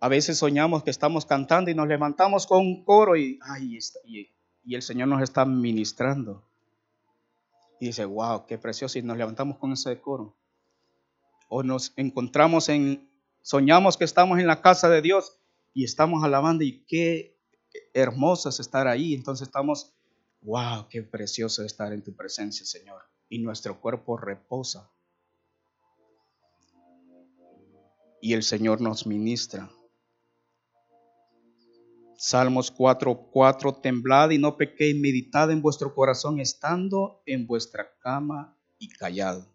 A 0.00 0.08
veces 0.08 0.38
soñamos 0.38 0.82
que 0.82 0.90
estamos 0.90 1.26
cantando 1.26 1.70
y 1.70 1.74
nos 1.74 1.86
levantamos 1.86 2.46
con 2.46 2.58
un 2.58 2.84
coro 2.84 3.16
y, 3.16 3.38
ay, 3.42 3.78
y 4.04 4.28
y 4.64 4.74
el 4.74 4.82
Señor 4.82 5.08
nos 5.08 5.22
está 5.22 5.44
ministrando. 5.44 6.44
Y 7.80 7.86
dice, 7.86 8.04
wow, 8.04 8.46
qué 8.46 8.58
precioso. 8.58 8.98
Y 8.98 9.02
nos 9.02 9.16
levantamos 9.16 9.58
con 9.58 9.72
ese 9.72 9.90
decoro. 9.90 10.36
O 11.48 11.62
nos 11.62 11.92
encontramos 11.96 12.68
en, 12.68 13.10
soñamos 13.42 13.96
que 13.96 14.04
estamos 14.04 14.38
en 14.38 14.46
la 14.46 14.62
casa 14.62 14.88
de 14.88 15.02
Dios 15.02 15.36
y 15.74 15.84
estamos 15.84 16.22
alabando 16.22 16.64
y 16.64 16.84
qué 16.86 17.36
hermoso 17.92 18.48
es 18.48 18.60
estar 18.60 18.86
ahí. 18.86 19.14
Entonces 19.14 19.48
estamos, 19.48 19.92
wow, 20.42 20.86
qué 20.88 21.02
precioso 21.02 21.64
estar 21.64 21.92
en 21.92 22.02
tu 22.02 22.14
presencia, 22.14 22.64
Señor. 22.64 23.02
Y 23.28 23.38
nuestro 23.38 23.80
cuerpo 23.80 24.16
reposa. 24.16 24.90
Y 28.24 28.34
el 28.34 28.44
Señor 28.44 28.80
nos 28.80 29.04
ministra. 29.04 29.68
Salmos 32.16 32.70
4, 32.70 33.30
4, 33.32 33.80
temblad 33.80 34.30
y 34.30 34.38
no 34.38 34.56
pequéis, 34.56 34.94
meditad 34.94 35.50
en 35.50 35.60
vuestro 35.60 35.92
corazón 35.92 36.38
estando 36.38 37.20
en 37.26 37.48
vuestra 37.48 37.84
cama 37.98 38.56
y 38.78 38.90
callado. 38.90 39.52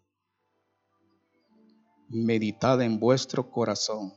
Meditad 2.10 2.82
en 2.82 3.00
vuestro 3.00 3.50
corazón. 3.50 4.12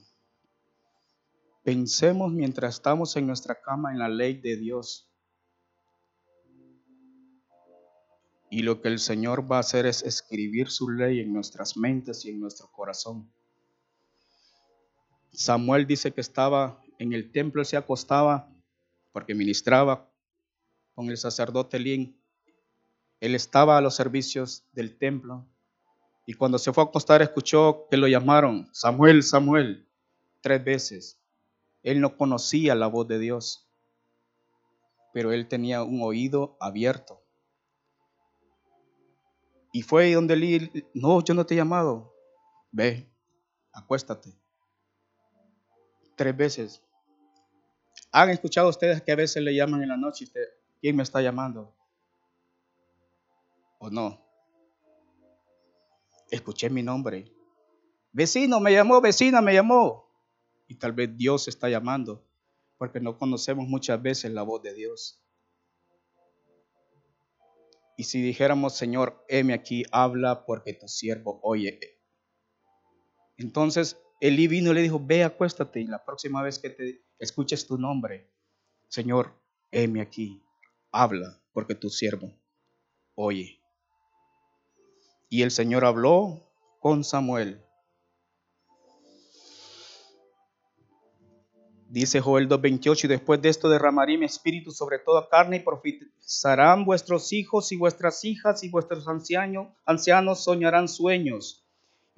Pensemos 1.63 2.33
mientras 2.33 2.75
estamos 2.75 3.15
en 3.15 3.27
nuestra 3.27 3.61
cama 3.61 3.93
en 3.93 3.99
la 3.99 4.09
ley 4.09 4.41
de 4.41 4.57
Dios. 4.57 5.09
Y 8.49 8.63
lo 8.63 8.81
que 8.81 8.89
el 8.89 8.99
Señor 8.99 9.49
va 9.49 9.57
a 9.57 9.61
hacer 9.61 9.85
es 9.85 10.03
escribir 10.03 10.69
su 10.69 10.89
ley 10.89 11.21
en 11.21 11.31
nuestras 11.31 11.77
mentes 11.77 12.25
y 12.25 12.31
en 12.31 12.41
nuestro 12.41 12.69
corazón. 12.69 13.31
Samuel 15.31 15.87
dice 15.87 16.13
que 16.13 16.21
estaba 16.21 16.81
en 16.99 17.13
el 17.13 17.31
templo 17.31 17.63
se 17.65 17.77
acostaba 17.77 18.47
porque 19.11 19.33
ministraba 19.33 20.07
con 20.93 21.09
el 21.09 21.17
sacerdote 21.17 21.79
Lin. 21.79 22.15
Él 23.19 23.35
estaba 23.35 23.77
a 23.77 23.81
los 23.81 23.95
servicios 23.95 24.65
del 24.71 24.97
templo 24.97 25.47
Y 26.25 26.33
cuando 26.33 26.59
se 26.59 26.71
fue 26.73 26.83
a 26.83 26.87
acostar 26.87 27.21
escuchó 27.21 27.87
que 27.89 27.97
lo 27.97 28.07
llamaron 28.07 28.69
Samuel, 28.71 29.23
Samuel, 29.23 29.87
tres 30.41 30.63
veces. 30.63 31.19
Él 31.83 31.99
no 31.99 32.15
conocía 32.17 32.75
la 32.75 32.87
voz 32.87 33.07
de 33.07 33.17
Dios, 33.17 33.67
pero 35.13 35.31
él 35.31 35.47
tenía 35.47 35.83
un 35.83 36.01
oído 36.03 36.55
abierto. 36.59 37.23
Y 39.73 39.81
fue 39.81 40.13
donde 40.13 40.35
Eli, 40.35 40.85
no, 40.93 41.23
yo 41.23 41.33
no 41.33 41.45
te 41.45 41.53
he 41.53 41.57
llamado. 41.57 42.13
Ve, 42.71 43.09
acuéstate. 43.73 44.40
Tres 46.21 46.37
veces. 46.37 46.83
¿Han 48.11 48.29
escuchado 48.29 48.69
ustedes 48.69 49.01
que 49.01 49.11
a 49.11 49.15
veces 49.15 49.41
le 49.41 49.55
llaman 49.55 49.81
en 49.81 49.89
la 49.89 49.97
noche? 49.97 50.25
Usted, 50.25 50.43
¿Quién 50.79 50.95
me 50.95 51.01
está 51.01 51.19
llamando? 51.19 51.73
¿O 53.79 53.89
no? 53.89 54.23
Escuché 56.29 56.69
mi 56.69 56.83
nombre. 56.83 57.25
Vecino 58.11 58.59
me 58.59 58.71
llamó, 58.71 59.01
vecina 59.01 59.41
me 59.41 59.55
llamó. 59.55 60.13
Y 60.67 60.75
tal 60.75 60.91
vez 60.91 61.09
Dios 61.17 61.47
está 61.47 61.69
llamando, 61.69 62.23
porque 62.77 62.99
no 62.99 63.17
conocemos 63.17 63.67
muchas 63.67 63.99
veces 63.99 64.31
la 64.31 64.43
voz 64.43 64.61
de 64.61 64.75
Dios. 64.75 65.25
Y 67.97 68.03
si 68.03 68.21
dijéramos, 68.21 68.77
Señor, 68.77 69.25
heme 69.27 69.55
aquí, 69.55 69.85
habla 69.91 70.45
porque 70.45 70.75
tu 70.75 70.87
siervo 70.87 71.39
oye. 71.41 71.79
Entonces 73.37 73.97
Elí 74.21 74.47
vino 74.47 74.71
y 74.71 74.75
le 74.75 74.81
dijo, 74.83 75.01
ve, 75.03 75.23
acuéstate 75.23 75.81
y 75.81 75.87
la 75.87 76.05
próxima 76.05 76.41
vez 76.43 76.59
que 76.59 76.69
te 76.69 77.03
escuches 77.17 77.65
tu 77.67 77.77
nombre, 77.77 78.29
Señor, 78.87 79.33
heme 79.71 79.99
aquí, 79.99 80.41
habla 80.91 81.41
porque 81.51 81.75
tu 81.75 81.89
siervo 81.89 82.31
oye. 83.15 83.59
Y 85.29 85.41
el 85.41 85.51
Señor 85.51 85.85
habló 85.85 86.47
con 86.79 87.03
Samuel 87.03 87.65
Dice 91.91 92.21
Joel 92.21 92.47
2.28, 92.47 93.03
y 93.03 93.07
después 93.09 93.41
de 93.41 93.49
esto 93.49 93.67
derramaré 93.67 94.17
mi 94.17 94.25
espíritu 94.25 94.71
sobre 94.71 94.97
toda 94.97 95.27
carne 95.27 95.57
y 95.57 95.59
profetizarán 95.59 96.85
vuestros 96.85 97.33
hijos 97.33 97.73
y 97.73 97.75
vuestras 97.75 98.23
hijas 98.23 98.63
y 98.63 98.69
vuestros 98.69 99.09
ancianos, 99.09 99.73
ancianos 99.85 100.41
soñarán 100.41 100.87
sueños 100.87 101.60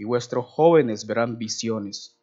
y 0.03 0.05
vuestros 0.05 0.45
jóvenes 0.47 1.07
verán 1.07 1.37
visiones. 1.37 2.19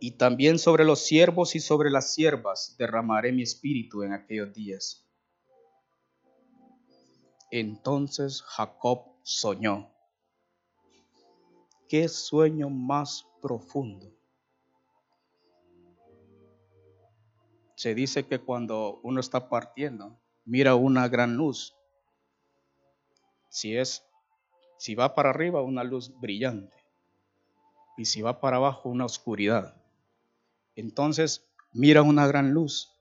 Y 0.00 0.16
también 0.16 0.58
sobre 0.58 0.84
los 0.84 0.98
siervos 0.98 1.54
y 1.54 1.60
sobre 1.60 1.88
las 1.88 2.14
siervas 2.14 2.74
derramaré 2.76 3.30
mi 3.30 3.42
espíritu 3.42 4.02
en 4.02 4.12
aquellos 4.12 4.52
días. 4.52 5.08
Entonces 7.52 8.42
Jacob 8.42 9.04
soñó. 9.22 9.94
¿Qué 11.88 12.08
sueño 12.08 12.70
más 12.70 13.24
profundo. 13.40 14.12
Se 17.76 17.94
dice 17.94 18.26
que 18.26 18.40
cuando 18.40 18.98
uno 19.04 19.20
está 19.20 19.48
partiendo, 19.48 20.18
mira 20.44 20.74
una 20.74 21.06
gran 21.06 21.36
luz. 21.36 21.76
Si 23.48 23.76
es 23.76 24.02
si 24.76 24.94
va 24.94 25.14
para 25.14 25.30
arriba 25.30 25.62
una 25.62 25.84
luz 25.84 26.12
brillante 26.20 26.76
y 27.96 28.04
si 28.06 28.22
va 28.22 28.40
para 28.40 28.56
abajo 28.56 28.88
una 28.88 29.04
oscuridad. 29.04 29.80
Entonces, 30.76 31.48
mira 31.72 32.02
una 32.02 32.26
gran 32.26 32.52
luz. 32.52 32.92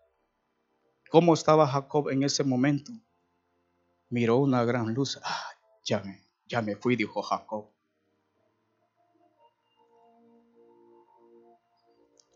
¿Cómo 1.09 1.33
estaba 1.33 1.67
Jacob 1.67 2.09
en 2.09 2.23
ese 2.23 2.43
momento? 2.43 2.91
Miró 4.09 4.37
una 4.37 4.63
gran 4.63 4.93
luz. 4.93 5.19
Ah, 5.23 5.49
ya 5.83 6.01
me, 6.01 6.21
ya 6.47 6.61
me 6.61 6.75
fui, 6.75 6.95
dijo 6.95 7.21
Jacob. 7.21 7.73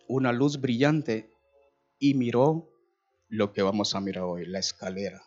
una 0.08 0.32
luz 0.32 0.60
brillante 0.60 1.34
y 2.00 2.14
miró 2.14 2.72
lo 3.30 3.52
que 3.52 3.62
vamos 3.62 3.94
a 3.94 4.00
mirar 4.00 4.24
hoy, 4.24 4.46
la 4.46 4.60
escalera. 4.60 5.22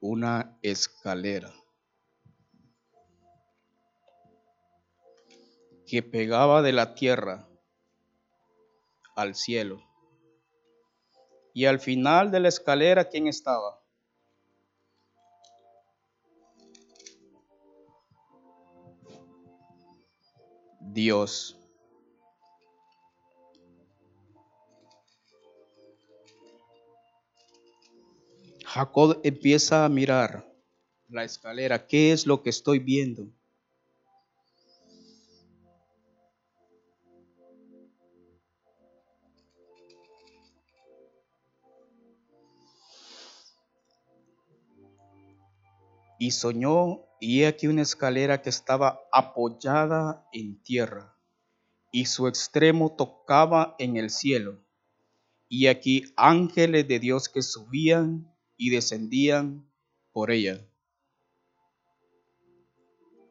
Una 0.00 0.58
escalera 0.62 1.52
que 5.86 6.02
pegaba 6.02 6.62
de 6.62 6.72
la 6.72 6.94
tierra 6.94 7.48
al 9.14 9.34
cielo. 9.34 9.82
Y 11.54 11.64
al 11.64 11.80
final 11.80 12.30
de 12.30 12.40
la 12.40 12.48
escalera, 12.48 13.08
¿quién 13.08 13.28
estaba? 13.28 13.80
Dios. 20.80 21.58
Jacob 28.64 29.20
empieza 29.22 29.84
a 29.84 29.88
mirar 29.88 30.44
la 31.08 31.24
escalera. 31.24 31.86
¿Qué 31.86 32.12
es 32.12 32.26
lo 32.26 32.42
que 32.42 32.50
estoy 32.50 32.78
viendo? 32.78 33.28
Y 46.18 46.30
soñó, 46.30 47.04
y 47.20 47.42
he 47.42 47.46
aquí 47.46 47.66
una 47.66 47.82
escalera 47.82 48.42
que 48.42 48.50
estaba 48.50 49.00
apoyada 49.12 50.26
en 50.32 50.62
tierra, 50.62 51.16
y 51.90 52.06
su 52.06 52.28
extremo 52.28 52.94
tocaba 52.94 53.74
en 53.78 53.96
el 53.96 54.10
cielo. 54.10 54.62
Y 55.48 55.68
aquí 55.68 56.04
ángeles 56.16 56.88
de 56.88 56.98
Dios 56.98 57.28
que 57.28 57.42
subían 57.42 58.34
y 58.56 58.70
descendían 58.70 59.70
por 60.12 60.30
ella. 60.30 60.66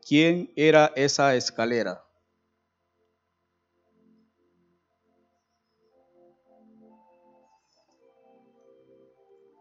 ¿Quién 0.07 0.53
era 0.55 0.91
esa 0.95 1.35
escalera? 1.35 2.05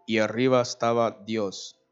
Y 0.07 0.19
arriba 0.19 0.61
estaba 0.61 1.23
Dios. 1.25 1.84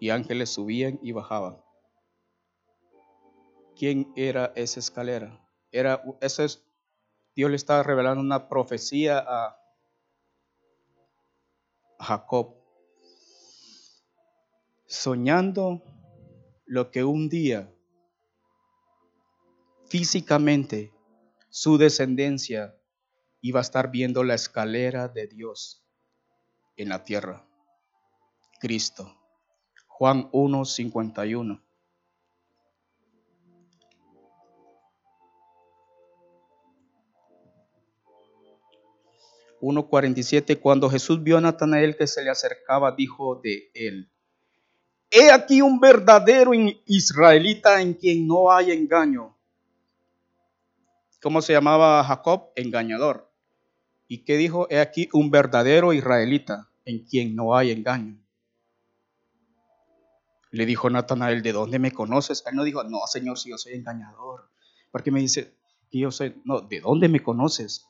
Y 0.00 0.10
ángeles 0.10 0.50
subían 0.50 0.98
y 1.02 1.12
bajaban. 1.12 1.60
¿Quién 3.76 4.12
era 4.16 4.52
esa 4.56 4.80
escalera? 4.80 5.40
Era, 5.70 6.02
ese 6.20 6.44
es 6.44 6.64
Dios 7.34 7.50
le 7.50 7.56
estaba 7.56 7.82
revelando 7.84 8.20
una 8.20 8.48
profecía 8.48 9.18
a 9.18 9.56
Jacob, 12.00 12.56
soñando 14.86 15.82
lo 16.66 16.90
que 16.90 17.04
un 17.04 17.28
día 17.28 17.72
físicamente 19.88 20.92
su 21.48 21.78
descendencia 21.78 22.76
iba 23.40 23.60
a 23.60 23.62
estar 23.62 23.90
viendo 23.90 24.24
la 24.24 24.34
escalera 24.34 25.08
de 25.08 25.26
Dios 25.28 25.84
en 26.76 26.90
la 26.90 27.04
tierra. 27.04 27.46
Cristo. 28.60 29.17
Juan 29.98 30.30
1:51. 30.30 31.60
1.47, 39.60 40.60
cuando 40.60 40.88
Jesús 40.88 41.20
vio 41.24 41.38
a 41.38 41.40
Natanael 41.40 41.96
que 41.96 42.06
se 42.06 42.22
le 42.22 42.30
acercaba, 42.30 42.92
dijo 42.92 43.40
de 43.42 43.72
él, 43.74 44.08
He 45.10 45.32
aquí 45.32 45.62
un 45.62 45.80
verdadero 45.80 46.52
israelita 46.86 47.82
en 47.82 47.94
quien 47.94 48.28
no 48.28 48.52
hay 48.52 48.70
engaño. 48.70 49.36
¿Cómo 51.20 51.42
se 51.42 51.54
llamaba 51.54 52.04
Jacob? 52.04 52.52
Engañador. 52.54 53.32
¿Y 54.06 54.18
qué 54.18 54.36
dijo? 54.36 54.68
He 54.70 54.78
aquí 54.78 55.08
un 55.12 55.32
verdadero 55.32 55.92
israelita 55.92 56.70
en 56.84 57.04
quien 57.04 57.34
no 57.34 57.56
hay 57.56 57.72
engaño. 57.72 58.16
Le 60.50 60.66
dijo 60.66 60.88
Natanael, 60.88 61.42
¿de 61.42 61.52
dónde 61.52 61.78
me 61.78 61.92
conoces? 61.92 62.42
Él 62.46 62.56
no 62.56 62.64
dijo, 62.64 62.82
no, 62.84 63.00
Señor, 63.06 63.38
si 63.38 63.50
yo 63.50 63.58
soy 63.58 63.74
engañador. 63.74 64.48
Porque 64.90 65.10
me 65.10 65.20
dice 65.20 65.54
que 65.90 65.98
yo 65.98 66.10
soy, 66.10 66.40
no, 66.44 66.60
¿de 66.60 66.80
dónde 66.80 67.08
me 67.08 67.20
conoces? 67.20 67.86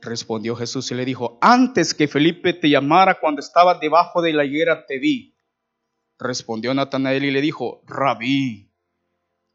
Respondió 0.00 0.56
Jesús 0.56 0.90
y 0.90 0.94
le 0.94 1.04
dijo, 1.04 1.38
antes 1.42 1.92
que 1.92 2.08
Felipe 2.08 2.54
te 2.54 2.70
llamara 2.70 3.20
cuando 3.20 3.40
estaba 3.40 3.78
debajo 3.78 4.22
de 4.22 4.32
la 4.32 4.44
higuera 4.44 4.86
te 4.86 4.98
vi. 4.98 5.34
Respondió 6.18 6.72
Natanael 6.72 7.24
y 7.24 7.30
le 7.30 7.40
dijo, 7.40 7.82
Rabí, 7.86 8.70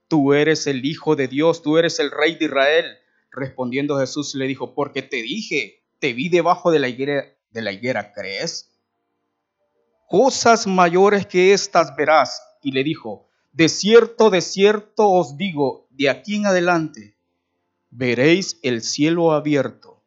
tú 0.07 0.33
eres 0.33 0.67
el 0.67 0.85
Hijo 0.85 1.15
de 1.15 1.27
Dios, 1.27 1.63
tú 1.63 1.77
eres 1.77 1.99
el 1.99 2.11
Rey 2.11 2.35
de 2.35 2.45
Israel. 2.45 2.85
Respondiendo 3.31 3.97
Jesús 3.97 4.35
le 4.35 4.45
dijo, 4.45 4.75
porque 4.75 5.01
te 5.01 5.17
dije 5.17 5.81
te 5.99 6.13
vi 6.13 6.29
debajo 6.29 6.71
de 6.71 6.79
la 6.79 6.87
higuera, 6.87 7.25
de 7.49 7.61
la 7.61 7.71
higuera, 7.71 8.13
¿crees? 8.13 8.71
Cosas 10.07 10.67
mayores 10.67 11.25
que 11.25 11.53
estas 11.53 11.95
verás. 11.95 12.41
Y 12.61 12.71
le 12.71 12.83
dijo, 12.83 13.29
de 13.51 13.69
cierto, 13.69 14.29
de 14.29 14.41
cierto 14.41 15.09
os 15.09 15.37
digo, 15.37 15.87
de 15.91 16.09
aquí 16.09 16.35
en 16.35 16.45
adelante 16.45 17.15
veréis 17.89 18.59
el 18.63 18.81
cielo 18.81 19.31
abierto 19.31 20.03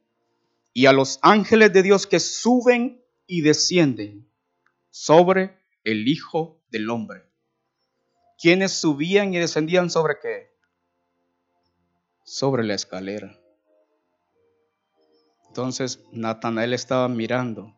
y 0.75 0.87
a 0.87 0.93
los 0.93 1.19
ángeles 1.23 1.73
de 1.73 1.83
Dios 1.83 2.07
que 2.07 2.21
suben 2.21 3.03
y 3.27 3.41
descienden 3.41 4.29
sobre 4.91 5.59
el 5.85 6.07
Hijo 6.07 6.61
del 6.71 6.91
Hombre. 6.91 7.25
¿Quiénes 8.41 8.73
subían 8.73 9.33
y 9.33 9.39
descendían 9.39 9.91
sobre 9.91 10.19
qué? 10.21 10.53
Sobre 12.25 12.65
la 12.65 12.75
escalera. 12.75 13.41
Entonces 15.49 16.05
Natanael 16.13 16.75
estaba 16.75 17.09
mirando. 17.09 17.75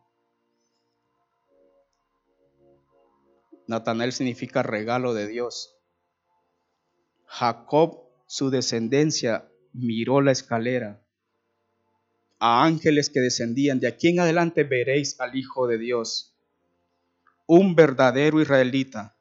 Natanael 3.67 4.11
significa 4.11 4.63
regalo 4.63 5.13
de 5.13 5.27
Dios. 5.27 5.77
Jacob, 7.25 8.03
su 8.25 8.49
descendencia, 8.49 9.49
miró 9.73 10.21
la 10.21 10.31
escalera. 10.31 11.01
A 12.39 12.63
ángeles 12.63 13.09
que 13.09 13.19
descendían. 13.19 13.79
De 13.79 13.87
aquí 13.87 14.09
en 14.09 14.19
adelante 14.19 14.63
veréis 14.63 15.19
al 15.19 15.35
Hijo 15.35 15.67
de 15.67 15.77
Dios. 15.77 16.35
Un 17.45 17.75
verdadero 17.75 18.41
israelita. 18.41 19.15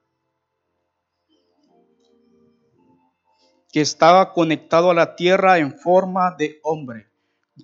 Que 3.72 3.80
estaba 3.80 4.32
conectado 4.32 4.90
a 4.90 4.94
la 4.94 5.14
tierra 5.14 5.58
en 5.58 5.78
forma 5.78 6.34
de 6.36 6.58
hombre 6.62 7.10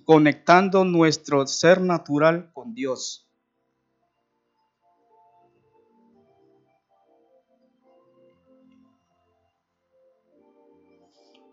conectando 0.05 0.85
nuestro 0.85 1.45
ser 1.47 1.81
natural 1.81 2.51
con 2.53 2.73
Dios. 2.73 3.26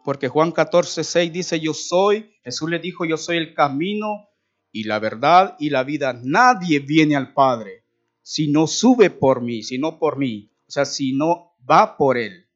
Porque 0.05 0.29
Juan 0.29 0.53
14, 0.53 1.03
6 1.03 1.33
dice, 1.33 1.59
yo 1.59 1.75
soy, 1.75 2.31
Jesús 2.45 2.71
le 2.71 2.79
dijo, 2.79 3.05
yo 3.05 3.17
soy 3.17 3.39
el 3.39 3.55
camino 3.55 4.29
y 4.71 4.85
la 4.85 5.01
verdad 5.01 5.57
y 5.59 5.71
la 5.71 5.83
vida. 5.83 6.13
Nadie 6.13 6.79
viene 6.79 7.17
al 7.17 7.33
Padre 7.33 7.83
si 8.23 8.49
no 8.49 8.69
sube 8.69 9.11
por 9.11 9.41
mí, 9.41 9.65
si 9.65 9.79
no 9.79 9.99
por 9.99 10.19
mí. 10.19 10.51
O 10.69 10.71
sea, 10.71 10.85
si 10.85 11.15
no 11.15 11.57
va 11.69 11.97
por 11.97 12.19
Él. 12.19 12.47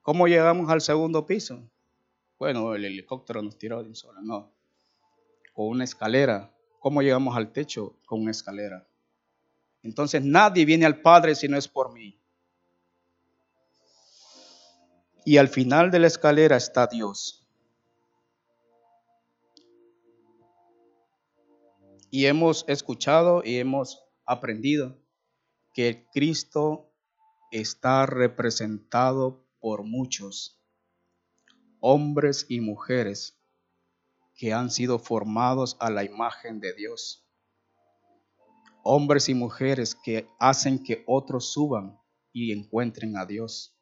¿Cómo 0.00 0.28
llegamos 0.28 0.70
al 0.70 0.80
segundo 0.80 1.26
piso? 1.26 1.68
Bueno, 2.38 2.74
el 2.74 2.84
helicóptero 2.84 3.42
nos 3.42 3.58
tiró 3.58 3.82
de 3.82 3.88
un 3.88 3.96
solo, 3.96 4.22
no 4.22 4.56
con 5.56 5.68
una 5.68 5.84
escalera. 5.84 6.52
¿Cómo 6.80 7.00
llegamos 7.00 7.34
al 7.34 7.50
techo? 7.50 7.96
Con 8.04 8.20
una 8.20 8.30
escalera. 8.30 8.86
Entonces 9.82 10.22
nadie 10.22 10.66
viene 10.66 10.84
al 10.84 11.00
Padre 11.00 11.34
si 11.34 11.48
no 11.48 11.56
es 11.56 11.66
por 11.66 11.94
mí. 11.94 12.20
Y 15.28 15.38
al 15.38 15.48
final 15.48 15.90
de 15.90 15.98
la 15.98 16.06
escalera 16.06 16.56
está 16.56 16.86
Dios. 16.86 17.44
Y 22.12 22.26
hemos 22.26 22.64
escuchado 22.68 23.42
y 23.44 23.58
hemos 23.58 24.04
aprendido 24.24 24.96
que 25.74 26.06
Cristo 26.12 26.92
está 27.50 28.06
representado 28.06 29.44
por 29.58 29.82
muchos, 29.82 30.62
hombres 31.80 32.46
y 32.48 32.60
mujeres, 32.60 33.36
que 34.36 34.52
han 34.52 34.70
sido 34.70 35.00
formados 35.00 35.76
a 35.80 35.90
la 35.90 36.04
imagen 36.04 36.60
de 36.60 36.72
Dios. 36.72 37.26
Hombres 38.84 39.28
y 39.28 39.34
mujeres 39.34 39.96
que 39.96 40.28
hacen 40.38 40.84
que 40.84 41.02
otros 41.08 41.52
suban 41.52 41.98
y 42.32 42.52
encuentren 42.52 43.16
a 43.16 43.26
Dios. 43.26 43.75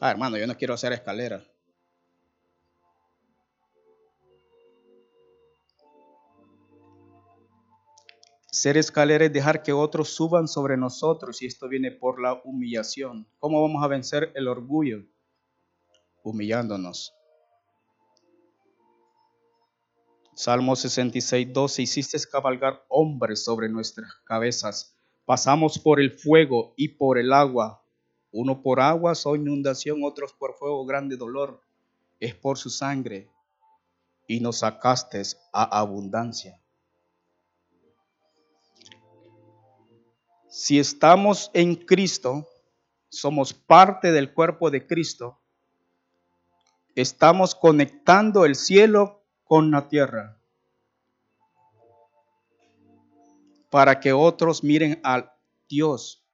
Ah, 0.00 0.10
hermano, 0.10 0.36
yo 0.36 0.46
no 0.46 0.56
quiero 0.56 0.74
hacer 0.74 0.92
escalera. 0.92 1.42
Ser 8.50 8.76
escalera 8.76 9.26
es 9.26 9.32
dejar 9.32 9.62
que 9.62 9.72
otros 9.72 10.10
suban 10.10 10.48
sobre 10.48 10.76
nosotros 10.76 11.42
y 11.42 11.46
esto 11.46 11.68
viene 11.68 11.90
por 11.90 12.20
la 12.20 12.40
humillación. 12.44 13.26
¿Cómo 13.38 13.62
vamos 13.62 13.82
a 13.84 13.88
vencer 13.88 14.32
el 14.34 14.48
orgullo? 14.48 15.04
Humillándonos. 16.22 17.12
Salmo 20.34 20.76
66, 20.76 21.52
12, 21.52 21.82
hiciste 21.82 22.18
cabalgar 22.30 22.84
hombres 22.88 23.44
sobre 23.44 23.70
nuestras 23.70 24.12
cabezas. 24.24 24.94
Pasamos 25.24 25.78
por 25.78 26.00
el 26.00 26.12
fuego 26.12 26.74
y 26.76 26.88
por 26.88 27.18
el 27.18 27.32
agua. 27.32 27.85
Uno 28.32 28.62
por 28.62 28.80
agua, 28.80 29.12
o 29.24 29.36
inundación, 29.36 30.04
otros 30.04 30.32
por 30.32 30.54
fuego, 30.54 30.84
grande 30.84 31.16
dolor. 31.16 31.60
Es 32.20 32.34
por 32.34 32.58
su 32.58 32.70
sangre. 32.70 33.30
Y 34.26 34.40
nos 34.40 34.58
sacaste 34.58 35.22
a 35.52 35.78
abundancia. 35.78 36.60
Si 40.48 40.78
estamos 40.78 41.50
en 41.54 41.76
Cristo, 41.76 42.48
somos 43.08 43.52
parte 43.52 44.10
del 44.10 44.32
cuerpo 44.32 44.70
de 44.70 44.86
Cristo, 44.86 45.38
estamos 46.94 47.54
conectando 47.54 48.44
el 48.44 48.56
cielo 48.56 49.22
con 49.44 49.70
la 49.70 49.88
tierra 49.88 50.36
para 53.70 54.00
que 54.00 54.12
otros 54.12 54.64
miren 54.64 55.00
a 55.04 55.34
Dios. 55.68 56.25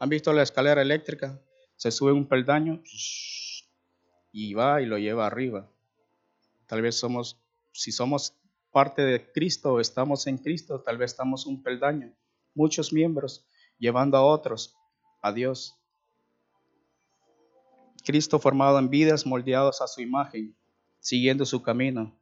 ¿Han 0.00 0.08
visto 0.08 0.32
la 0.32 0.42
escalera 0.42 0.80
eléctrica? 0.80 1.38
Se 1.76 1.90
sube 1.90 2.10
un 2.10 2.26
peldaño 2.26 2.82
y 4.32 4.54
va 4.54 4.80
y 4.80 4.86
lo 4.86 4.96
lleva 4.96 5.26
arriba. 5.26 5.70
Tal 6.66 6.80
vez 6.80 6.96
somos, 6.96 7.38
si 7.72 7.92
somos 7.92 8.34
parte 8.70 9.02
de 9.02 9.30
Cristo 9.30 9.74
o 9.74 9.80
estamos 9.80 10.26
en 10.26 10.38
Cristo, 10.38 10.80
tal 10.80 10.96
vez 10.96 11.10
estamos 11.10 11.44
un 11.44 11.62
peldaño, 11.62 12.14
muchos 12.54 12.94
miembros 12.94 13.46
llevando 13.78 14.16
a 14.16 14.24
otros 14.24 14.74
a 15.20 15.32
Dios. 15.32 15.76
Cristo 18.02 18.38
formado 18.38 18.78
en 18.78 18.88
vidas 18.88 19.26
moldeados 19.26 19.82
a 19.82 19.86
su 19.86 20.00
imagen 20.00 20.56
siguiendo 20.98 21.44
su 21.44 21.62
camino. 21.62 22.18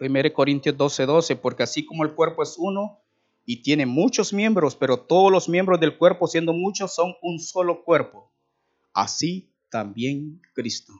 1 0.00 0.32
Corintios 0.34 0.76
12, 0.76 1.06
12, 1.06 1.36
porque 1.36 1.62
así 1.62 1.86
como 1.86 2.04
el 2.04 2.14
cuerpo 2.14 2.42
es 2.42 2.56
uno 2.58 3.00
y 3.50 3.62
tiene 3.62 3.86
muchos 3.86 4.34
miembros, 4.34 4.76
pero 4.76 5.06
todos 5.06 5.32
los 5.32 5.48
miembros 5.48 5.80
del 5.80 5.96
cuerpo, 5.96 6.26
siendo 6.26 6.52
muchos, 6.52 6.94
son 6.94 7.14
un 7.22 7.38
solo 7.40 7.82
cuerpo, 7.82 8.30
así 8.92 9.54
también 9.70 10.42
Cristo. 10.52 10.92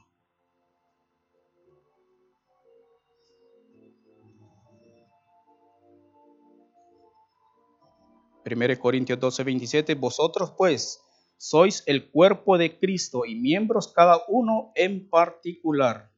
Primero 8.43 8.79
Corintios 8.79 9.19
12, 9.19 9.43
27, 9.43 9.93
vosotros 9.93 10.51
pues 10.57 10.99
sois 11.37 11.83
el 11.85 12.09
cuerpo 12.09 12.57
de 12.57 12.79
Cristo 12.79 13.25
y 13.25 13.35
miembros 13.35 13.93
cada 13.93 14.23
uno 14.27 14.71
en 14.73 15.07
particular. 15.07 16.11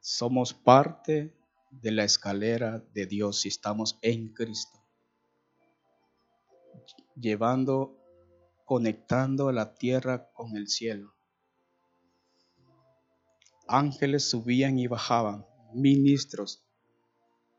Somos 0.00 0.54
parte 0.54 1.36
de 1.70 1.90
la 1.92 2.04
escalera 2.04 2.80
de 2.92 3.06
Dios 3.06 3.40
si 3.40 3.48
estamos 3.48 3.98
en 4.02 4.32
Cristo, 4.32 4.82
llevando, 7.14 7.96
conectando 8.64 9.52
la 9.52 9.74
tierra 9.74 10.30
con 10.32 10.56
el 10.56 10.68
cielo. 10.68 11.14
Ángeles 13.68 14.28
subían 14.28 14.78
y 14.78 14.86
bajaban, 14.86 15.46
ministros, 15.72 16.64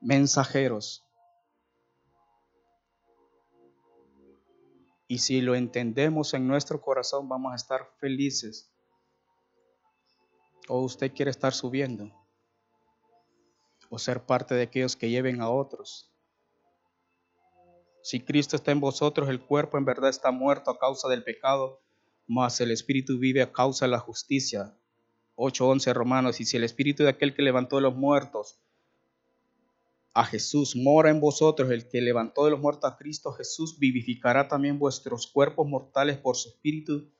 mensajeros, 0.01 1.05
Y 5.11 5.17
si 5.17 5.41
lo 5.41 5.55
entendemos 5.55 6.33
en 6.33 6.47
nuestro 6.47 6.79
corazón, 6.79 7.27
vamos 7.27 7.51
a 7.51 7.57
estar 7.57 7.85
felices. 7.99 8.71
O 10.69 10.79
usted 10.83 11.11
quiere 11.11 11.31
estar 11.31 11.53
subiendo. 11.53 12.20
O 13.91 13.99
ser 13.99 14.25
parte 14.25 14.55
de 14.55 14.63
aquellos 14.63 14.95
que 14.95 15.09
lleven 15.09 15.41
a 15.41 15.49
otros. 15.49 16.11
Si 18.01 18.21
Cristo 18.21 18.55
está 18.55 18.71
en 18.71 18.79
vosotros, 18.79 19.29
el 19.29 19.41
cuerpo 19.41 19.77
en 19.77 19.85
verdad 19.85 20.09
está 20.09 20.31
muerto 20.31 20.71
a 20.71 20.79
causa 20.79 21.09
del 21.09 21.23
pecado, 21.23 21.81
mas 22.25 22.61
el 22.61 22.71
Espíritu 22.71 23.19
vive 23.19 23.41
a 23.41 23.51
causa 23.51 23.85
de 23.85 23.91
la 23.91 23.99
justicia. 23.99 24.73
8.11 25.35 25.93
Romanos. 25.93 26.39
Y 26.39 26.45
si 26.45 26.55
el 26.55 26.63
Espíritu 26.63 27.03
de 27.03 27.09
aquel 27.09 27.35
que 27.35 27.41
levantó 27.41 27.75
de 27.75 27.81
los 27.81 27.95
muertos 27.95 28.59
a 30.13 30.25
Jesús, 30.25 30.75
mora 30.75 31.09
en 31.09 31.19
vosotros, 31.19 31.69
el 31.69 31.89
que 31.89 31.99
levantó 31.99 32.45
de 32.45 32.51
los 32.51 32.59
muertos 32.59 32.89
a 32.89 32.95
Cristo 32.95 33.33
Jesús, 33.33 33.77
vivificará 33.77 34.47
también 34.47 34.79
vuestros 34.79 35.27
cuerpos 35.27 35.67
mortales 35.67 36.17
por 36.17 36.37
su 36.37 36.49
Espíritu 36.49 37.11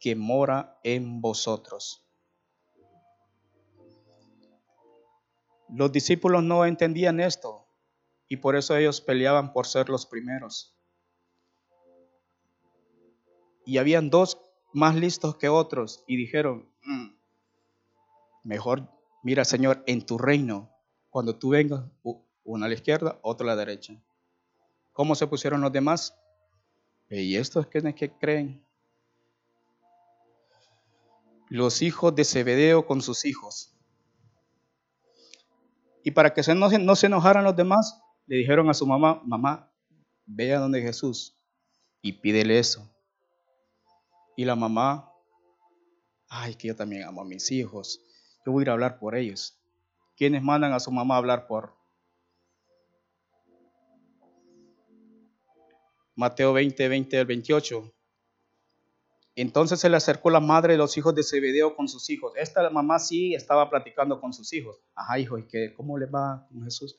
que 0.00 0.16
mora 0.16 0.80
en 0.82 1.20
vosotros. 1.20 2.01
Los 5.74 5.92
discípulos 5.92 6.42
no 6.42 6.64
entendían 6.64 7.20
esto 7.20 7.66
y 8.28 8.36
por 8.36 8.56
eso 8.56 8.76
ellos 8.76 9.00
peleaban 9.00 9.52
por 9.52 9.66
ser 9.66 9.88
los 9.88 10.06
primeros. 10.06 10.76
Y 13.64 13.78
habían 13.78 14.10
dos 14.10 14.38
más 14.72 14.96
listos 14.96 15.36
que 15.36 15.48
otros 15.48 16.04
y 16.06 16.16
dijeron, 16.16 16.68
mm, 16.84 17.08
mejor 18.44 18.88
mira 19.22 19.44
Señor, 19.44 19.82
en 19.86 20.04
tu 20.04 20.18
reino, 20.18 20.70
cuando 21.10 21.36
tú 21.36 21.50
vengas, 21.50 21.84
uno 22.44 22.64
a 22.64 22.68
la 22.68 22.74
izquierda, 22.74 23.18
otro 23.22 23.46
a 23.46 23.54
la 23.54 23.56
derecha. 23.56 23.94
¿Cómo 24.92 25.14
se 25.14 25.26
pusieron 25.26 25.60
los 25.60 25.72
demás? 25.72 26.14
¿Y 27.08 27.36
estos 27.36 27.66
quiénes 27.66 27.94
que 27.94 28.10
creen? 28.10 28.64
Los 31.48 31.82
hijos 31.82 32.14
de 32.14 32.24
Zebedeo 32.24 32.86
con 32.86 33.02
sus 33.02 33.24
hijos. 33.24 33.71
Y 36.04 36.10
para 36.10 36.32
que 36.34 36.42
no, 36.54 36.96
se 36.96 37.06
enojaran 37.06 37.44
los 37.44 37.56
demás, 37.56 38.02
le 38.26 38.36
dijeron 38.36 38.68
a 38.68 38.74
su 38.74 38.86
mamá, 38.86 39.20
mamá, 39.24 39.72
ve 40.26 40.54
a 40.54 40.58
donde 40.58 40.82
Jesús 40.82 41.36
y 42.00 42.12
pídele 42.12 42.58
eso. 42.58 42.88
Y 44.36 44.44
la 44.44 44.56
mamá, 44.56 45.12
ay, 46.28 46.54
que 46.54 46.68
yo 46.68 46.76
también 46.76 47.04
amo 47.04 47.20
a 47.20 47.24
mis 47.24 47.50
hijos, 47.50 48.00
yo 48.44 48.52
voy 48.52 48.62
a 48.62 48.64
ir 48.64 48.70
a 48.70 48.72
hablar 48.72 48.98
por 48.98 49.14
ellos. 49.14 49.58
¿Quiénes 50.16 50.42
mandan 50.42 50.72
a 50.72 50.80
su 50.80 50.90
mamá 50.90 51.14
a 51.14 51.18
hablar 51.18 51.46
por? 51.46 51.76
Mateo 56.14 56.52
20, 56.52 56.88
20 56.88 57.18
al 57.18 57.26
28. 57.26 57.94
Entonces 59.34 59.80
se 59.80 59.88
le 59.88 59.96
acercó 59.96 60.30
la 60.30 60.40
madre 60.40 60.74
de 60.74 60.78
los 60.78 60.96
hijos 60.98 61.14
de 61.14 61.22
Zebedeo 61.22 61.74
con 61.74 61.88
sus 61.88 62.10
hijos. 62.10 62.34
Esta 62.36 62.68
mamá 62.68 62.98
sí 62.98 63.34
estaba 63.34 63.70
platicando 63.70 64.20
con 64.20 64.32
sus 64.32 64.52
hijos. 64.52 64.80
Ajá, 64.94 65.18
hijo, 65.18 65.38
¿y 65.38 65.46
qué, 65.46 65.72
cómo 65.74 65.96
le 65.98 66.06
va 66.06 66.46
con 66.50 66.64
Jesús? 66.64 66.96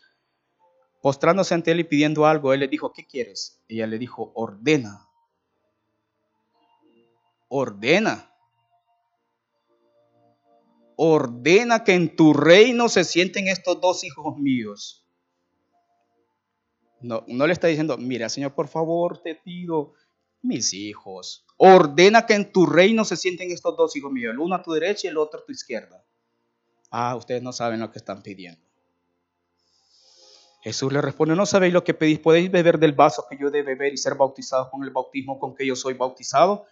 Postrándose 1.01 1.53
ante 1.53 1.71
él 1.71 1.81
y 1.81 1.83
pidiendo 1.83 2.25
algo, 2.25 2.53
él 2.53 2.61
le 2.61 2.67
dijo, 2.67 2.91
¿qué 2.91 3.05
quieres? 3.05 3.61
Ella 3.67 3.85
le 3.85 3.99
dijo, 3.99 4.31
ordena. 4.35 5.07
Ordena. 7.49 8.33
Ordena 10.95 11.83
que 11.83 11.93
en 11.93 12.15
tu 12.15 12.33
reino 12.33 12.89
se 12.89 13.03
sienten 13.03 13.47
estos 13.47 13.79
dos 13.79 14.03
hijos 14.03 14.37
míos. 14.37 15.05
No, 17.01 17.25
no 17.27 17.45
le 17.45 17.53
está 17.53 17.67
diciendo, 17.67 17.97
mira, 17.97 18.29
Señor, 18.29 18.53
por 18.55 18.69
favor, 18.69 19.21
te 19.21 19.35
pido, 19.35 19.93
mis 20.43 20.73
hijos. 20.73 21.45
Ordena 21.57 22.27
que 22.27 22.35
en 22.35 22.51
tu 22.51 22.67
reino 22.67 23.03
se 23.05 23.17
sienten 23.17 23.51
estos 23.51 23.75
dos 23.75 23.95
hijos 23.95 24.11
míos, 24.11 24.33
el 24.33 24.39
uno 24.39 24.55
a 24.55 24.61
tu 24.61 24.71
derecha 24.71 25.07
y 25.07 25.09
el 25.09 25.17
otro 25.17 25.39
a 25.39 25.45
tu 25.45 25.51
izquierda. 25.51 26.05
Ah, 26.91 27.15
ustedes 27.15 27.41
no 27.41 27.51
saben 27.51 27.79
lo 27.79 27.89
que 27.89 27.97
están 27.97 28.21
pidiendo. 28.21 28.61
Jesús 30.61 30.93
le 30.93 31.01
responde, 31.01 31.35
no 31.35 31.45
sabéis 31.45 31.73
lo 31.73 31.83
que 31.83 31.93
pedís, 31.93 32.19
podéis 32.19 32.49
beber 32.49 32.79
del 32.79 32.93
vaso 32.93 33.25
que 33.29 33.37
yo 33.37 33.51
de 33.51 33.63
beber 33.63 33.93
y 33.93 33.97
ser 33.97 34.15
bautizados 34.15 34.69
con 34.69 34.83
el 34.83 34.91
bautismo 34.91 35.37
con 35.37 35.55
que 35.55 35.65
yo 35.65 35.75
soy 35.75 35.93
bautizado. 35.93 36.65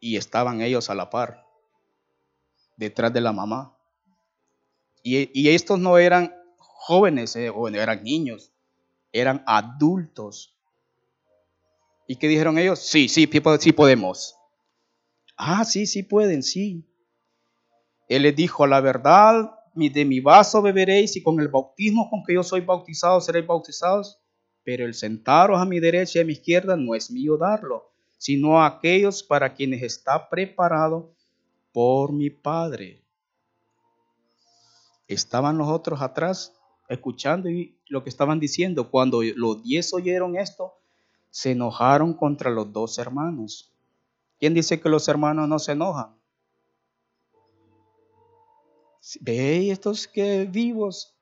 Y 0.00 0.18
estaban 0.18 0.60
ellos 0.60 0.90
a 0.90 0.94
la 0.94 1.08
par, 1.08 1.46
detrás 2.76 3.10
de 3.12 3.22
la 3.22 3.32
mamá. 3.32 3.74
Y, 5.02 5.48
estos 5.48 5.78
no 5.78 5.96
eran 5.96 6.34
jóvenes 6.58 7.36
eh, 7.36 7.52
eran 7.74 8.02
niños, 8.02 8.52
eran 9.12 9.42
adultos. 9.46 10.53
¿Y 12.06 12.16
qué 12.16 12.28
dijeron 12.28 12.58
ellos? 12.58 12.80
Sí, 12.80 13.08
sí, 13.08 13.28
sí 13.60 13.72
podemos. 13.72 14.36
Ah, 15.36 15.64
sí, 15.64 15.86
sí 15.86 16.02
pueden, 16.02 16.42
sí. 16.42 16.84
Él 18.08 18.22
les 18.22 18.36
dijo, 18.36 18.66
la 18.66 18.80
verdad, 18.80 19.50
de 19.74 20.04
mi 20.04 20.20
vaso 20.20 20.62
beberéis 20.62 21.16
y 21.16 21.22
con 21.22 21.40
el 21.40 21.48
bautismo 21.48 22.08
con 22.10 22.22
que 22.22 22.34
yo 22.34 22.42
soy 22.42 22.60
bautizado 22.60 23.20
seréis 23.20 23.46
bautizados. 23.46 24.20
Pero 24.62 24.86
el 24.86 24.94
sentaros 24.94 25.60
a 25.60 25.64
mi 25.64 25.80
derecha 25.80 26.18
y 26.18 26.22
a 26.22 26.24
mi 26.24 26.32
izquierda 26.32 26.76
no 26.76 26.94
es 26.94 27.10
mío 27.10 27.36
darlo, 27.36 27.92
sino 28.16 28.62
a 28.62 28.66
aquellos 28.66 29.22
para 29.22 29.54
quienes 29.54 29.82
está 29.82 30.28
preparado 30.30 31.14
por 31.72 32.12
mi 32.12 32.30
Padre. 32.30 33.02
Estaban 35.06 35.58
los 35.58 35.68
otros 35.68 36.00
atrás 36.00 36.54
escuchando 36.88 37.50
lo 37.88 38.02
que 38.02 38.08
estaban 38.08 38.40
diciendo. 38.40 38.90
Cuando 38.90 39.22
los 39.22 39.62
diez 39.62 39.92
oyeron 39.92 40.36
esto, 40.36 40.74
se 41.34 41.50
enojaron 41.50 42.14
contra 42.14 42.48
los 42.48 42.72
dos 42.72 42.96
hermanos. 42.96 43.74
¿Quién 44.38 44.54
dice 44.54 44.80
que 44.80 44.88
los 44.88 45.08
hermanos 45.08 45.48
no 45.48 45.58
se 45.58 45.72
enojan? 45.72 46.14
¿Veis 49.20 49.72
estos 49.72 50.06
que 50.06 50.44
vivos? 50.44 51.12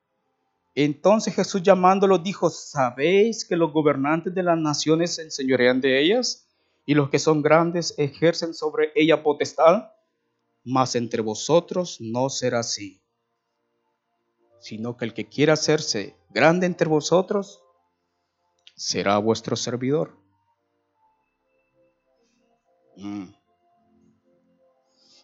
Entonces 0.75 1.33
Jesús 1.33 1.63
llamándolos 1.63 2.23
dijo, 2.23 2.51
¿sabéis 2.51 3.43
que 3.43 3.55
los 3.55 3.73
gobernantes 3.73 4.35
de 4.35 4.43
las 4.43 4.55
naciones 4.55 5.15
se 5.15 5.23
enseñorean 5.23 5.81
de 5.81 5.99
ellas 5.99 6.47
y 6.85 6.93
los 6.93 7.09
que 7.09 7.17
son 7.17 7.41
grandes 7.41 7.95
ejercen 7.97 8.53
sobre 8.53 8.91
ella 8.93 9.23
potestad? 9.23 9.93
Mas 10.63 10.93
entre 10.93 11.23
vosotros 11.23 11.97
no 11.99 12.29
será 12.29 12.59
así, 12.59 13.01
sino 14.59 14.95
que 14.95 15.05
el 15.05 15.15
que 15.15 15.27
quiera 15.27 15.53
hacerse 15.53 16.15
grande 16.29 16.67
entre 16.67 16.87
vosotros 16.87 17.62
será 18.75 19.17
vuestro 19.17 19.55
servidor. 19.55 20.17
Mm. 22.95 23.29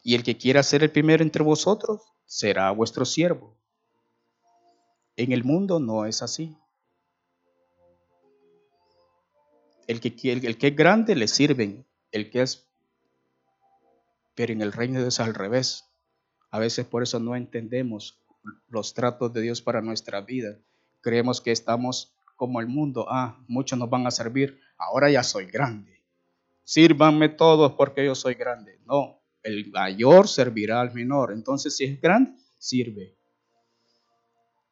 Y 0.03 0.15
el 0.15 0.23
que 0.23 0.37
quiera 0.37 0.63
ser 0.63 0.83
el 0.83 0.91
primero 0.91 1.23
entre 1.23 1.43
vosotros 1.43 2.01
será 2.25 2.71
vuestro 2.71 3.05
siervo. 3.05 3.57
En 5.15 5.31
el 5.31 5.43
mundo 5.43 5.79
no 5.79 6.05
es 6.05 6.21
así. 6.21 6.57
El 9.87 9.99
que, 9.99 10.31
el 10.31 10.57
que 10.57 10.67
es 10.67 10.75
grande 10.75 11.15
le 11.15 11.27
sirven, 11.27 11.85
el 12.11 12.29
que 12.29 12.43
es... 12.43 12.67
Pero 14.35 14.53
en 14.53 14.61
el 14.61 14.71
reino 14.71 14.95
de 14.95 15.05
Dios 15.05 15.15
es 15.15 15.19
al 15.19 15.33
revés. 15.33 15.85
A 16.51 16.59
veces 16.59 16.85
por 16.85 17.03
eso 17.03 17.19
no 17.19 17.35
entendemos 17.35 18.23
los 18.67 18.93
tratos 18.93 19.33
de 19.33 19.41
Dios 19.41 19.61
para 19.61 19.81
nuestra 19.81 20.21
vida. 20.21 20.57
Creemos 21.01 21.41
que 21.41 21.51
estamos 21.51 22.13
como 22.39 22.61
el 22.61 22.67
mundo, 22.67 23.05
ah, 23.09 23.37
muchos 23.49 23.77
nos 23.77 23.89
van 23.89 24.07
a 24.07 24.11
servir, 24.11 24.61
ahora 24.77 25.11
ya 25.11 25.23
soy 25.23 25.45
grande. 25.45 26.05
Sírvanme 26.63 27.27
todos 27.27 27.73
porque 27.73 28.05
yo 28.05 28.15
soy 28.15 28.35
grande. 28.35 28.79
No, 28.85 29.21
el 29.43 29.69
mayor 29.71 30.29
servirá 30.29 30.79
al 30.79 30.93
menor. 30.93 31.33
Entonces, 31.33 31.75
si 31.75 31.83
es 31.83 31.99
grande, 31.99 32.31
sirve. 32.57 33.17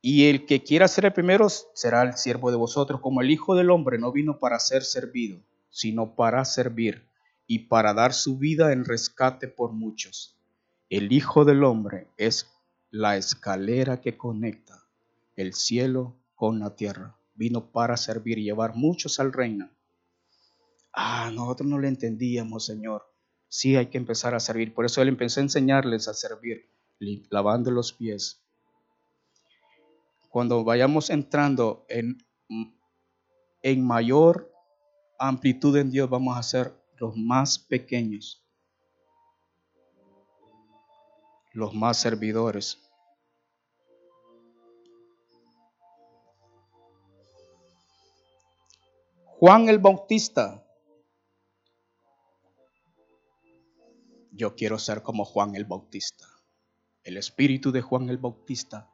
Y 0.01 0.29
el 0.29 0.45
que 0.45 0.63
quiera 0.63 0.87
ser 0.87 1.05
el 1.05 1.13
primero 1.13 1.49
será 1.49 2.03
el 2.03 2.13
siervo 2.13 2.51
de 2.51 2.57
vosotros, 2.57 3.01
como 3.01 3.21
el 3.21 3.29
Hijo 3.29 3.53
del 3.53 3.69
Hombre 3.69 3.97
no 3.99 4.13
vino 4.13 4.39
para 4.39 4.59
ser 4.59 4.83
servido, 4.83 5.41
sino 5.69 6.15
para 6.15 6.45
servir 6.45 7.09
y 7.47 7.67
para 7.67 7.93
dar 7.93 8.13
su 8.13 8.37
vida 8.37 8.71
en 8.71 8.85
rescate 8.85 9.49
por 9.49 9.73
muchos. 9.73 10.39
El 10.89 11.11
Hijo 11.11 11.43
del 11.43 11.65
Hombre 11.65 12.07
es 12.15 12.49
la 12.91 13.17
escalera 13.17 13.99
que 13.99 14.15
conecta 14.15 14.85
el 15.35 15.53
cielo 15.53 16.15
con 16.33 16.59
la 16.59 16.73
tierra 16.77 17.17
vino 17.37 17.71
para 17.71 17.95
servir 17.95 18.39
y 18.39 18.43
llevar 18.43 18.75
muchos 18.75 19.19
al 19.19 19.31
reino. 19.31 19.69
Ah, 20.91 21.31
nosotros 21.31 21.69
no 21.69 21.79
le 21.79 21.87
entendíamos, 21.87 22.65
Señor. 22.65 23.03
Sí, 23.47 23.75
hay 23.75 23.87
que 23.87 23.97
empezar 23.97 24.33
a 24.33 24.39
servir. 24.39 24.73
Por 24.73 24.85
eso 24.85 25.01
Él 25.01 25.07
empezó 25.07 25.39
a 25.39 25.43
enseñarles 25.43 26.07
a 26.07 26.13
servir, 26.13 26.69
lavando 27.29 27.71
los 27.71 27.93
pies. 27.93 28.43
Cuando 30.29 30.63
vayamos 30.63 31.09
entrando 31.09 31.85
en, 31.87 32.17
en 33.61 33.85
mayor 33.85 34.51
amplitud 35.19 35.77
en 35.77 35.91
Dios, 35.91 36.09
vamos 36.09 36.37
a 36.37 36.43
ser 36.43 36.73
los 36.97 37.15
más 37.15 37.59
pequeños, 37.59 38.43
los 41.53 41.73
más 41.73 41.97
servidores. 41.97 42.86
Juan 49.39 49.69
el 49.69 49.77
Bautista. 49.77 50.65
Yo 54.31 54.55
quiero 54.55 54.79
ser 54.79 55.03
como 55.03 55.25
Juan 55.25 55.55
el 55.55 55.65
Bautista. 55.65 56.25
El 57.03 57.17
espíritu 57.17 57.71
de 57.71 57.83
Juan 57.83 58.09
el 58.09 58.17
Bautista. 58.17 58.89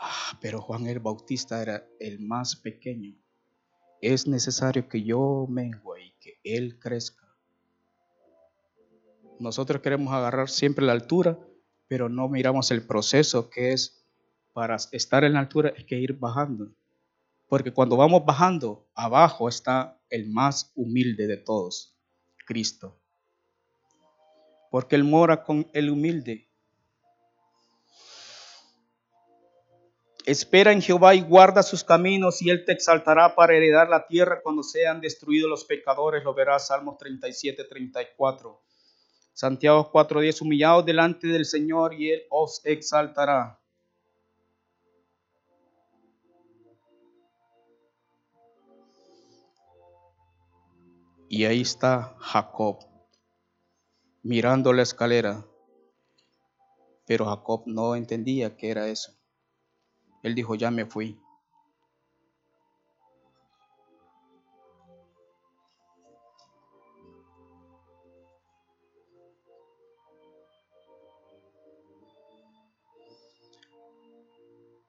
Ah, 0.00 0.36
pero 0.40 0.60
Juan 0.60 0.88
el 0.88 0.98
Bautista 0.98 1.62
era 1.62 1.86
el 2.00 2.18
más 2.18 2.56
pequeño. 2.56 3.14
Es 4.00 4.26
necesario 4.26 4.88
que 4.88 5.04
yo 5.04 5.46
mengue 5.48 5.78
y 6.04 6.10
que 6.18 6.40
él 6.42 6.80
crezca. 6.80 7.24
Nosotros 9.38 9.80
queremos 9.80 10.12
agarrar 10.12 10.48
siempre 10.48 10.84
la 10.84 10.92
altura, 10.92 11.38
pero 11.86 12.08
no 12.08 12.28
miramos 12.28 12.72
el 12.72 12.84
proceso 12.84 13.48
que 13.48 13.70
es 13.70 14.04
para 14.52 14.74
estar 14.90 15.22
en 15.22 15.34
la 15.34 15.38
altura, 15.38 15.72
es 15.76 15.84
que 15.84 16.00
ir 16.00 16.14
bajando. 16.14 16.72
Porque 17.48 17.72
cuando 17.72 17.96
vamos 17.96 18.24
bajando, 18.24 18.86
abajo 18.94 19.48
está 19.48 19.98
el 20.10 20.28
más 20.28 20.70
humilde 20.74 21.26
de 21.26 21.38
todos, 21.38 21.96
Cristo. 22.46 23.00
Porque 24.70 24.96
Él 24.96 25.04
mora 25.04 25.42
con 25.42 25.66
el 25.72 25.90
humilde. 25.90 26.46
Espera 30.26 30.72
en 30.72 30.82
Jehová 30.82 31.14
y 31.14 31.22
guarda 31.22 31.62
sus 31.62 31.82
caminos 31.82 32.42
y 32.42 32.50
Él 32.50 32.66
te 32.66 32.72
exaltará 32.72 33.34
para 33.34 33.56
heredar 33.56 33.88
la 33.88 34.06
tierra 34.06 34.42
cuando 34.42 34.62
sean 34.62 35.00
destruidos 35.00 35.48
los 35.48 35.64
pecadores. 35.64 36.22
Lo 36.22 36.34
verás 36.34 36.66
Salmos 36.66 36.98
37, 36.98 37.64
34. 37.64 38.60
Santiago 39.32 39.90
4:10, 39.90 40.42
humillados 40.42 40.84
delante 40.84 41.28
del 41.28 41.46
Señor 41.46 41.94
y 41.94 42.10
Él 42.10 42.22
os 42.28 42.60
exaltará. 42.64 43.58
Y 51.38 51.44
ahí 51.44 51.60
está 51.60 52.16
Jacob, 52.18 52.80
mirando 54.24 54.72
la 54.72 54.82
escalera. 54.82 55.46
Pero 57.06 57.26
Jacob 57.26 57.62
no 57.66 57.94
entendía 57.94 58.56
qué 58.56 58.70
era 58.72 58.88
eso. 58.88 59.12
Él 60.24 60.34
dijo, 60.34 60.56
ya 60.56 60.72
me 60.72 60.84
fui. 60.84 61.16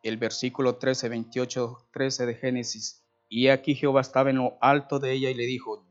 El 0.01 0.17
versículo 0.17 0.77
13, 0.77 1.09
28, 1.09 1.89
13 1.93 2.25
de 2.25 2.33
Génesis. 2.33 3.05
Y 3.27 3.49
aquí 3.49 3.75
Jehová 3.75 4.01
estaba 4.01 4.31
en 4.31 4.37
lo 4.37 4.57
alto 4.61 4.97
de 4.97 5.11
ella 5.11 5.29
y 5.29 5.35
le 5.35 5.45
dijo, 5.45 5.85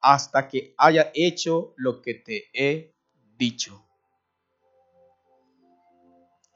hasta 0.00 0.48
que 0.48 0.74
haya 0.76 1.10
hecho 1.14 1.74
lo 1.76 2.02
que 2.02 2.14
te 2.14 2.44
he 2.52 2.94
dicho. 3.36 3.84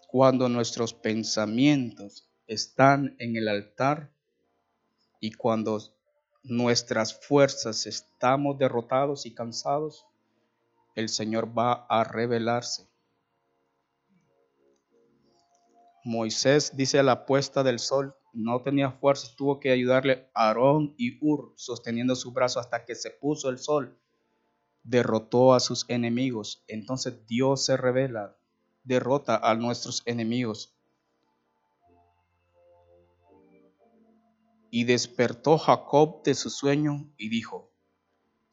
Cuando 0.08 0.48
nuestros 0.48 0.92
pensamientos 0.92 2.28
están 2.46 3.16
en 3.18 3.36
el 3.36 3.48
altar 3.48 4.12
y 5.20 5.32
cuando 5.32 5.80
nuestras 6.42 7.18
fuerzas 7.26 7.86
estamos 7.86 8.58
derrotados 8.58 9.24
y 9.26 9.34
cansados, 9.34 10.04
el 10.94 11.08
Señor 11.08 11.56
va 11.56 11.86
a 11.88 12.04
revelarse. 12.04 12.91
Moisés 16.04 16.76
dice 16.76 16.98
a 16.98 17.02
la 17.02 17.26
puesta 17.26 17.62
del 17.62 17.78
sol, 17.78 18.16
no 18.32 18.62
tenía 18.62 18.90
fuerzas, 18.90 19.36
tuvo 19.36 19.60
que 19.60 19.70
ayudarle 19.70 20.28
a 20.34 20.48
Aarón 20.48 20.94
y 20.96 21.18
Ur 21.24 21.52
sosteniendo 21.56 22.16
su 22.16 22.32
brazo 22.32 22.58
hasta 22.58 22.84
que 22.84 22.94
se 22.94 23.10
puso 23.10 23.50
el 23.50 23.58
sol. 23.58 23.98
Derrotó 24.82 25.54
a 25.54 25.60
sus 25.60 25.84
enemigos. 25.88 26.64
Entonces 26.66 27.26
Dios 27.26 27.64
se 27.64 27.76
revela, 27.76 28.36
derrota 28.82 29.36
a 29.36 29.54
nuestros 29.54 30.02
enemigos. 30.06 30.74
Y 34.70 34.84
despertó 34.84 35.58
Jacob 35.58 36.22
de 36.24 36.34
su 36.34 36.48
sueño 36.48 37.12
y 37.18 37.28
dijo, 37.28 37.70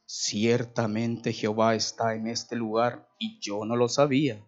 ciertamente 0.05 1.31
Jehová 1.31 1.75
está 1.75 2.13
en 2.13 2.27
este 2.27 2.55
lugar 2.57 3.09
y 3.17 3.39
yo 3.39 3.63
no 3.63 3.75
lo 3.75 3.87
sabía. 3.87 4.45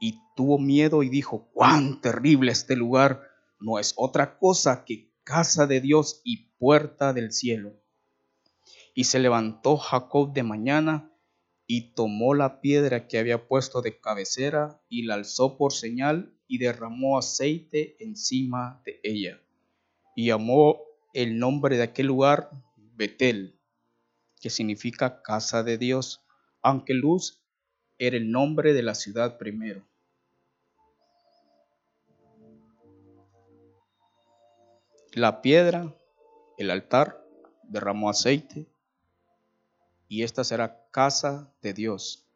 Y 0.00 0.20
tuvo 0.34 0.58
miedo 0.58 1.02
y 1.02 1.08
dijo, 1.08 1.50
cuán 1.52 2.00
terrible 2.00 2.52
este 2.52 2.76
lugar, 2.76 3.22
no 3.60 3.78
es 3.78 3.94
otra 3.96 4.38
cosa 4.38 4.84
que 4.84 5.12
casa 5.24 5.66
de 5.66 5.80
Dios 5.80 6.20
y 6.24 6.48
puerta 6.58 7.12
del 7.12 7.32
cielo. 7.32 7.74
Y 8.94 9.04
se 9.04 9.18
levantó 9.18 9.76
Jacob 9.76 10.32
de 10.32 10.42
mañana 10.42 11.12
y 11.66 11.94
tomó 11.94 12.34
la 12.34 12.60
piedra 12.60 13.08
que 13.08 13.18
había 13.18 13.48
puesto 13.48 13.82
de 13.82 14.00
cabecera 14.00 14.80
y 14.88 15.02
la 15.02 15.14
alzó 15.14 15.56
por 15.58 15.72
señal 15.72 16.38
y 16.46 16.58
derramó 16.58 17.18
aceite 17.18 17.96
encima 17.98 18.80
de 18.84 19.00
ella 19.02 19.40
y 20.16 20.28
llamó 20.28 20.80
el 21.12 21.38
nombre 21.38 21.76
de 21.76 21.84
aquel 21.84 22.06
lugar 22.06 22.50
Betel, 22.76 23.60
que 24.40 24.50
significa 24.50 25.22
casa 25.22 25.62
de 25.62 25.76
Dios, 25.76 26.24
aunque 26.62 26.94
Luz 26.94 27.45
era 27.98 28.16
el 28.16 28.30
nombre 28.30 28.72
de 28.74 28.82
la 28.82 28.94
ciudad 28.94 29.38
primero. 29.38 29.82
La 35.12 35.40
piedra, 35.40 35.94
el 36.58 36.70
altar, 36.70 37.24
derramó 37.62 38.10
aceite 38.10 38.66
y 40.08 40.22
esta 40.22 40.44
será 40.44 40.86
casa 40.90 41.52
de 41.62 41.72
Dios. 41.72 42.26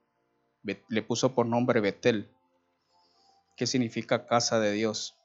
Le 0.89 1.03
puso 1.03 1.35
por 1.35 1.47
nombre 1.47 1.81
Betel, 1.81 2.31
que 3.57 3.67
significa 3.67 4.27
casa 4.27 4.59
de 4.61 4.73
Dios. 4.73 5.20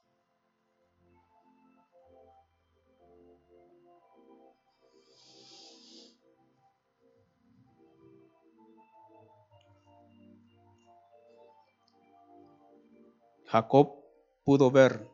Jacob 13.56 14.04
pudo 14.44 14.70
ver 14.70 15.10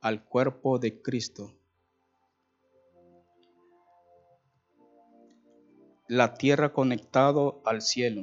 al 0.00 0.24
cuerpo 0.24 0.78
de 0.78 1.02
Cristo. 1.02 1.54
La 6.08 6.32
tierra 6.32 6.72
conectado 6.72 7.60
al 7.66 7.82
cielo. 7.82 8.22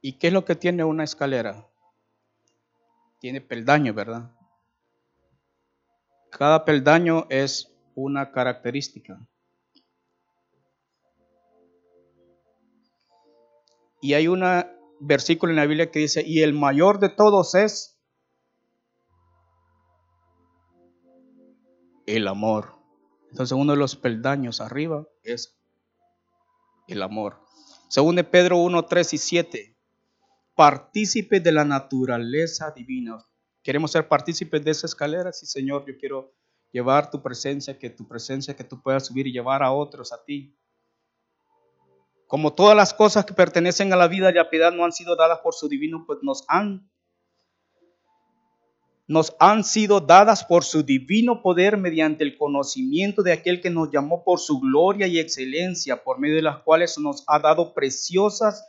¿Y 0.00 0.14
qué 0.14 0.26
es 0.26 0.32
lo 0.32 0.44
que 0.44 0.56
tiene 0.56 0.82
una 0.82 1.04
escalera? 1.04 1.64
Tiene 3.20 3.40
peldaño, 3.40 3.94
¿verdad? 3.94 4.32
Cada 6.30 6.64
peldaño 6.64 7.28
es 7.30 7.72
una 7.94 8.32
característica. 8.32 9.24
Y 14.00 14.14
hay 14.14 14.26
una 14.26 14.79
versículo 15.00 15.50
en 15.50 15.56
la 15.56 15.66
Biblia 15.66 15.90
que 15.90 15.98
dice, 15.98 16.22
y 16.24 16.42
el 16.42 16.52
mayor 16.52 17.00
de 17.00 17.08
todos 17.08 17.54
es 17.54 18.00
el 22.06 22.28
amor. 22.28 22.74
Entonces 23.30 23.56
uno 23.56 23.72
de 23.72 23.78
los 23.78 23.96
peldaños 23.96 24.60
arriba 24.60 25.06
es 25.22 25.58
el 26.88 27.02
amor. 27.02 27.40
Según 27.88 28.16
de 28.16 28.24
Pedro 28.24 28.58
1, 28.58 28.84
3 28.84 29.14
y 29.14 29.18
7, 29.18 29.76
partícipes 30.54 31.42
de 31.42 31.52
la 31.52 31.64
naturaleza 31.64 32.70
divina. 32.70 33.24
Queremos 33.62 33.92
ser 33.92 34.08
partícipes 34.08 34.64
de 34.64 34.70
esa 34.70 34.86
escalera. 34.86 35.32
Sí, 35.32 35.46
Señor, 35.46 35.84
yo 35.86 35.96
quiero 35.98 36.34
llevar 36.72 37.10
tu 37.10 37.22
presencia, 37.22 37.78
que 37.78 37.90
tu 37.90 38.06
presencia, 38.06 38.54
que 38.54 38.64
tú 38.64 38.82
puedas 38.82 39.06
subir 39.06 39.26
y 39.26 39.32
llevar 39.32 39.62
a 39.62 39.72
otros 39.72 40.12
a 40.12 40.22
ti. 40.24 40.56
Como 42.30 42.54
todas 42.54 42.76
las 42.76 42.94
cosas 42.94 43.24
que 43.24 43.34
pertenecen 43.34 43.92
a 43.92 43.96
la 43.96 44.06
vida 44.06 44.26
y 44.26 44.38
a 44.38 44.44
la 44.44 44.50
piedad 44.50 44.70
no 44.70 44.84
han 44.84 44.92
sido 44.92 45.16
dadas 45.16 45.40
por 45.40 45.52
su 45.52 45.68
divino, 45.68 46.04
pues 46.06 46.20
nos 46.22 46.44
han 46.46 46.88
nos 49.08 49.34
han 49.40 49.64
sido 49.64 49.98
dadas 49.98 50.44
por 50.44 50.62
su 50.62 50.84
divino 50.84 51.42
poder 51.42 51.76
mediante 51.76 52.22
el 52.22 52.38
conocimiento 52.38 53.24
de 53.24 53.32
aquel 53.32 53.60
que 53.60 53.70
nos 53.70 53.90
llamó 53.90 54.22
por 54.22 54.38
su 54.38 54.60
gloria 54.60 55.08
y 55.08 55.18
excelencia, 55.18 56.04
por 56.04 56.20
medio 56.20 56.36
de 56.36 56.42
las 56.42 56.58
cuales 56.58 56.96
nos 57.00 57.24
ha 57.26 57.40
dado 57.40 57.74
preciosas 57.74 58.64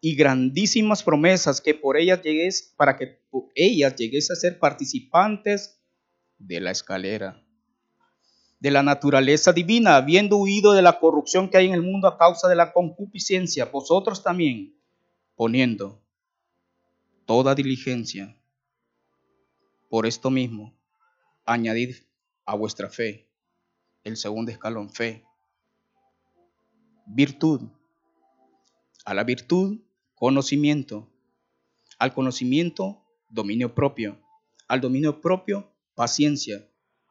y 0.00 0.16
grandísimas 0.16 1.04
promesas 1.04 1.60
que 1.60 1.74
por 1.74 1.96
ellas 1.96 2.20
llegues, 2.22 2.74
para 2.76 2.96
que 2.96 3.20
por 3.30 3.44
ellas 3.54 3.94
llegues 3.94 4.32
a 4.32 4.34
ser 4.34 4.58
participantes 4.58 5.80
de 6.38 6.60
la 6.60 6.72
escalera 6.72 7.45
de 8.58 8.70
la 8.70 8.82
naturaleza 8.82 9.52
divina, 9.52 9.96
habiendo 9.96 10.36
huido 10.36 10.72
de 10.72 10.82
la 10.82 10.98
corrupción 10.98 11.48
que 11.48 11.58
hay 11.58 11.66
en 11.66 11.74
el 11.74 11.82
mundo 11.82 12.08
a 12.08 12.18
causa 12.18 12.48
de 12.48 12.56
la 12.56 12.72
concupiscencia, 12.72 13.66
vosotros 13.66 14.22
también, 14.22 14.74
poniendo 15.34 16.02
toda 17.26 17.54
diligencia. 17.54 18.36
Por 19.88 20.06
esto 20.06 20.30
mismo, 20.30 20.74
añadid 21.44 21.96
a 22.44 22.54
vuestra 22.54 22.88
fe 22.88 23.28
el 24.04 24.16
segundo 24.16 24.52
escalón, 24.52 24.90
fe, 24.90 25.24
virtud, 27.06 27.62
A 29.04 29.14
la 29.14 29.22
virtud, 29.22 29.80
conocimiento. 30.16 31.08
Al 31.98 32.12
conocimiento, 32.12 33.04
dominio 33.28 33.74
propio. 33.74 34.20
Al 34.66 34.80
dominio 34.80 35.20
propio, 35.20 35.72
paciencia. 35.94 36.68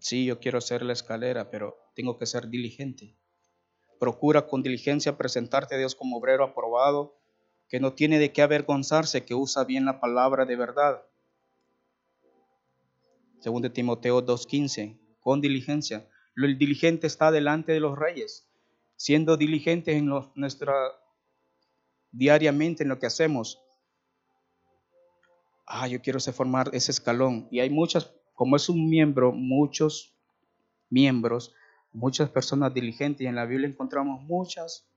Sí, 0.00 0.24
yo 0.24 0.40
quiero 0.40 0.58
hacer 0.58 0.82
la 0.82 0.94
escalera, 0.94 1.50
pero 1.50 1.76
tengo 1.94 2.18
que 2.18 2.26
ser 2.26 2.48
diligente. 2.48 3.16
Procura 3.98 4.46
con 4.46 4.62
diligencia 4.62 5.18
presentarte 5.18 5.74
a 5.74 5.78
Dios 5.78 5.94
como 5.94 6.16
obrero 6.16 6.42
aprobado, 6.42 7.20
que 7.68 7.80
no 7.80 7.92
tiene 7.92 8.18
de 8.18 8.32
qué 8.32 8.42
avergonzarse, 8.42 9.24
que 9.24 9.34
usa 9.34 9.64
bien 9.64 9.84
la 9.84 10.00
palabra 10.00 10.46
de 10.46 10.56
verdad. 10.56 11.02
Según 13.40 13.62
de 13.62 13.70
Timoteo 13.70 14.24
2.15, 14.24 14.98
con 15.20 15.40
diligencia. 15.40 16.08
El 16.34 16.56
diligente 16.56 17.06
está 17.06 17.30
delante 17.30 17.72
de 17.72 17.80
los 17.80 17.98
reyes, 17.98 18.48
siendo 18.96 19.36
diligentes 19.36 19.94
en 19.94 20.06
nuestra 20.34 20.74
diariamente 22.10 22.82
en 22.82 22.88
lo 22.88 22.98
que 22.98 23.06
hacemos. 23.06 23.62
Ah, 25.66 25.86
yo 25.86 26.00
quiero 26.00 26.18
formar 26.20 26.70
ese 26.72 26.90
escalón. 26.90 27.48
Y 27.50 27.60
hay 27.60 27.70
muchas, 27.70 28.12
como 28.40 28.56
es 28.56 28.70
un 28.70 28.88
miembro, 28.88 29.32
muchos 29.32 30.14
miembros 30.88 31.54
muchas 31.92 32.30
personas 32.30 32.72
diligentes 32.72 33.20
y 33.20 33.26
en 33.26 33.34
la 33.34 33.44
Biblia 33.44 33.68
encontramos 33.68 34.22
muchas 34.22 34.88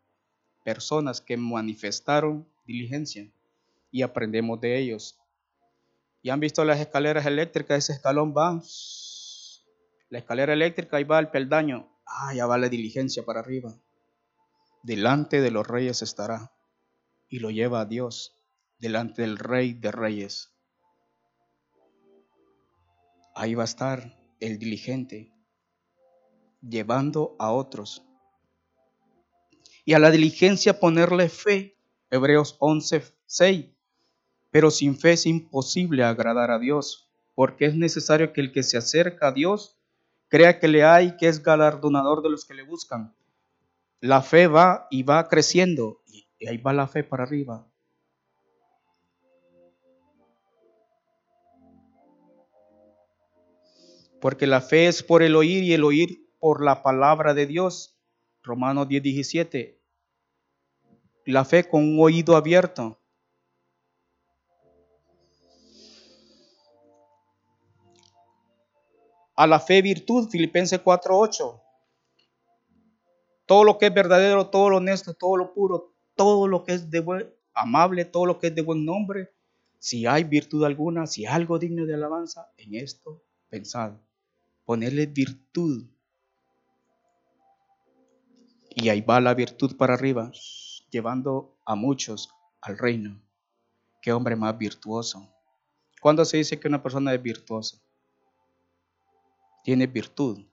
personas 0.63 1.19
que 1.19 1.35
manifestaron 1.35 2.47
diligencia 2.65 3.29
y 3.91 4.01
aprendemos 4.01 4.61
de 4.61 4.79
ellos. 4.79 5.19
Y 6.21 6.29
han 6.29 6.39
visto 6.39 6.63
las 6.63 6.79
escaleras 6.79 7.25
eléctricas, 7.25 7.79
ese 7.79 7.91
escalón 7.91 8.33
va, 8.33 8.61
la 10.09 10.19
escalera 10.19 10.53
eléctrica, 10.53 10.95
ahí 10.95 11.03
va 11.03 11.19
el 11.19 11.29
peldaño, 11.29 11.89
ah, 12.05 12.33
ya 12.33 12.45
va 12.45 12.57
la 12.57 12.69
diligencia 12.69 13.25
para 13.25 13.41
arriba. 13.41 13.75
Delante 14.83 15.41
de 15.41 15.51
los 15.51 15.67
reyes 15.67 16.01
estará 16.01 16.53
y 17.27 17.39
lo 17.39 17.51
lleva 17.51 17.81
a 17.81 17.85
Dios, 17.85 18.37
delante 18.79 19.23
del 19.23 19.37
rey 19.37 19.73
de 19.73 19.91
reyes. 19.91 20.52
Ahí 23.35 23.55
va 23.55 23.63
a 23.63 23.65
estar 23.65 24.15
el 24.39 24.59
diligente, 24.59 25.33
llevando 26.61 27.35
a 27.39 27.51
otros. 27.51 28.03
Y 29.85 29.93
a 29.93 29.99
la 29.99 30.11
diligencia 30.11 30.79
ponerle 30.79 31.29
fe, 31.29 31.75
Hebreos 32.11 32.55
11, 32.59 33.03
6. 33.25 33.65
Pero 34.51 34.69
sin 34.69 34.97
fe 34.97 35.13
es 35.13 35.25
imposible 35.25 36.03
agradar 36.03 36.51
a 36.51 36.59
Dios, 36.59 37.09
porque 37.33 37.65
es 37.65 37.75
necesario 37.75 38.33
que 38.33 38.41
el 38.41 38.51
que 38.51 38.61
se 38.61 38.77
acerca 38.77 39.29
a 39.29 39.31
Dios 39.31 39.79
crea 40.27 40.59
que 40.59 40.67
le 40.67 40.83
hay, 40.83 41.17
que 41.17 41.27
es 41.27 41.41
galardonador 41.41 42.21
de 42.21 42.29
los 42.29 42.45
que 42.45 42.53
le 42.53 42.63
buscan. 42.63 43.15
La 43.99 44.21
fe 44.21 44.47
va 44.47 44.87
y 44.91 45.01
va 45.03 45.27
creciendo, 45.27 46.03
y 46.05 46.47
ahí 46.47 46.57
va 46.57 46.73
la 46.73 46.87
fe 46.87 47.03
para 47.03 47.23
arriba. 47.23 47.67
Porque 54.23 54.47
la 54.47 54.61
fe 54.61 54.87
es 54.87 55.03
por 55.03 55.21
el 55.21 55.35
oír 55.35 55.65
y 55.65 55.73
el 55.73 55.83
oír 55.83 56.33
por 56.39 56.63
la 56.63 56.81
palabra 56.81 57.33
de 57.33 57.45
Dios. 57.45 57.99
Romanos 58.41 58.87
10, 58.87 59.03
17. 59.03 59.81
La 61.25 61.43
fe 61.43 61.67
con 61.67 61.83
un 61.83 61.99
oído 61.99 62.37
abierto. 62.37 63.01
A 69.35 69.45
la 69.45 69.59
fe 69.59 69.81
virtud, 69.81 70.29
Filipenses 70.29 70.79
4, 70.79 71.19
8. 71.19 71.61
Todo 73.45 73.65
lo 73.65 73.77
que 73.77 73.87
es 73.87 73.93
verdadero, 73.93 74.49
todo 74.49 74.69
lo 74.69 74.77
honesto, 74.77 75.13
todo 75.13 75.35
lo 75.35 75.53
puro, 75.53 75.97
todo 76.15 76.47
lo 76.47 76.63
que 76.63 76.75
es 76.75 76.89
de 76.89 77.01
buen, 77.01 77.29
amable, 77.53 78.05
todo 78.05 78.25
lo 78.25 78.39
que 78.39 78.47
es 78.47 78.55
de 78.55 78.61
buen 78.61 78.85
nombre, 78.85 79.33
si 79.79 80.05
hay 80.05 80.23
virtud 80.23 80.63
alguna, 80.63 81.07
si 81.07 81.25
hay 81.25 81.33
algo 81.33 81.59
digno 81.59 81.85
de 81.85 81.95
alabanza, 81.95 82.53
en 82.55 82.75
esto 82.75 83.21
pensad. 83.53 84.02
Ponerle 84.65 85.05
virtud 85.05 85.85
y 88.75 88.89
ahí 88.89 89.01
va 89.01 89.21
la 89.21 89.33
virtud 89.33 89.75
para 89.77 89.93
arriba, 89.93 90.31
llevando 90.89 91.57
a 91.65 91.75
muchos 91.75 92.29
al 92.61 92.77
reino. 92.77 93.21
Qué 94.01 94.11
hombre 94.11 94.35
más 94.35 94.57
virtuoso. 94.57 95.29
¿Cuándo 96.01 96.25
se 96.25 96.37
dice 96.37 96.59
que 96.59 96.67
una 96.67 96.81
persona 96.81 97.13
es 97.13 97.21
virtuosa? 97.21 97.77
Tiene 99.63 99.87
virtud. 99.87 100.45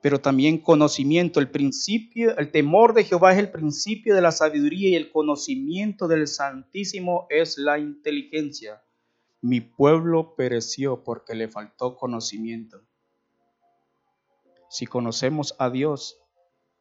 Pero 0.00 0.20
también 0.20 0.58
conocimiento, 0.58 1.40
el 1.40 1.50
principio, 1.50 2.36
el 2.36 2.50
temor 2.50 2.92
de 2.92 3.04
Jehová 3.04 3.32
es 3.32 3.38
el 3.38 3.50
principio 3.50 4.14
de 4.14 4.20
la 4.20 4.32
sabiduría 4.32 4.90
y 4.90 4.96
el 4.96 5.10
conocimiento 5.10 6.06
del 6.06 6.28
Santísimo 6.28 7.26
es 7.30 7.56
la 7.56 7.78
inteligencia. 7.78 8.82
Mi 9.44 9.60
pueblo 9.60 10.36
pereció 10.36 11.04
porque 11.04 11.34
le 11.34 11.48
faltó 11.48 11.98
conocimiento. 11.98 12.80
Si 14.70 14.86
conocemos 14.86 15.54
a 15.58 15.68
Dios, 15.68 16.16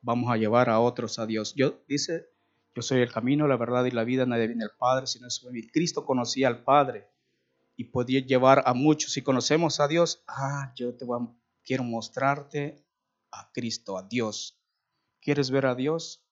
vamos 0.01 0.31
a 0.31 0.37
llevar 0.37 0.69
a 0.69 0.79
otros 0.79 1.19
a 1.19 1.25
Dios. 1.25 1.53
Yo 1.57 1.83
dice, 1.89 2.29
yo 2.73 2.81
soy 2.81 3.01
el 3.01 3.11
camino, 3.11 3.49
la 3.49 3.57
verdad 3.57 3.83
y 3.83 3.91
la 3.91 4.05
vida, 4.05 4.25
nadie 4.25 4.47
viene 4.47 4.63
al 4.63 4.77
Padre 4.79 5.07
sino 5.07 5.27
es 5.27 5.43
mí. 5.43 5.67
Cristo 5.67 6.05
conocía 6.05 6.47
al 6.47 6.63
Padre 6.63 7.09
y 7.75 7.83
podía 7.83 8.21
llevar 8.21 8.63
a 8.65 8.73
muchos. 8.73 9.11
Si 9.11 9.21
conocemos 9.21 9.81
a 9.81 9.89
Dios, 9.89 10.23
ah, 10.29 10.71
yo 10.77 10.95
te 10.95 11.03
voy 11.03 11.27
quiero 11.65 11.83
mostrarte 11.83 12.81
a 13.31 13.51
Cristo, 13.51 13.97
a 13.97 14.03
Dios. 14.03 14.57
¿Quieres 15.19 15.51
ver 15.51 15.65
a 15.65 15.75
Dios? 15.75 16.23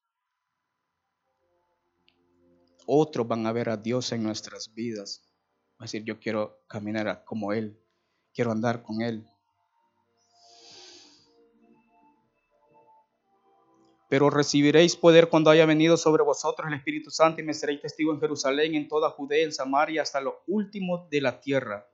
Otros 2.85 3.27
van 3.27 3.45
a 3.47 3.51
ver 3.51 3.67
a 3.67 3.75
Dios 3.75 4.13
en 4.13 4.23
nuestras 4.23 4.73
vidas. 4.73 5.30
Va 5.81 5.85
a 5.85 5.87
decir, 5.87 6.03
yo 6.03 6.19
quiero 6.19 6.61
caminar 6.67 7.23
como 7.25 7.53
Él, 7.53 7.75
quiero 8.35 8.51
andar 8.51 8.83
con 8.83 9.01
Él. 9.01 9.25
Pero 14.07 14.29
recibiréis 14.29 14.95
poder 14.95 15.27
cuando 15.27 15.49
haya 15.49 15.65
venido 15.65 15.97
sobre 15.97 16.21
vosotros 16.21 16.67
el 16.67 16.75
Espíritu 16.75 17.09
Santo 17.09 17.41
y 17.41 17.43
me 17.43 17.55
seréis 17.55 17.81
testigo 17.81 18.13
en 18.13 18.19
Jerusalén, 18.19 18.75
en 18.75 18.87
toda 18.87 19.09
Judea, 19.09 19.43
en 19.43 19.51
Samaria, 19.51 20.03
hasta 20.03 20.21
lo 20.21 20.43
último 20.45 21.07
de 21.09 21.19
la 21.19 21.41
tierra. 21.41 21.89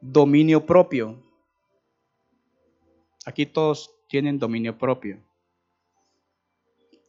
Dominio 0.00 0.64
propio. 0.64 1.20
Aquí 3.24 3.44
todos 3.44 3.90
tienen 4.06 4.38
dominio 4.38 4.78
propio. 4.78 5.20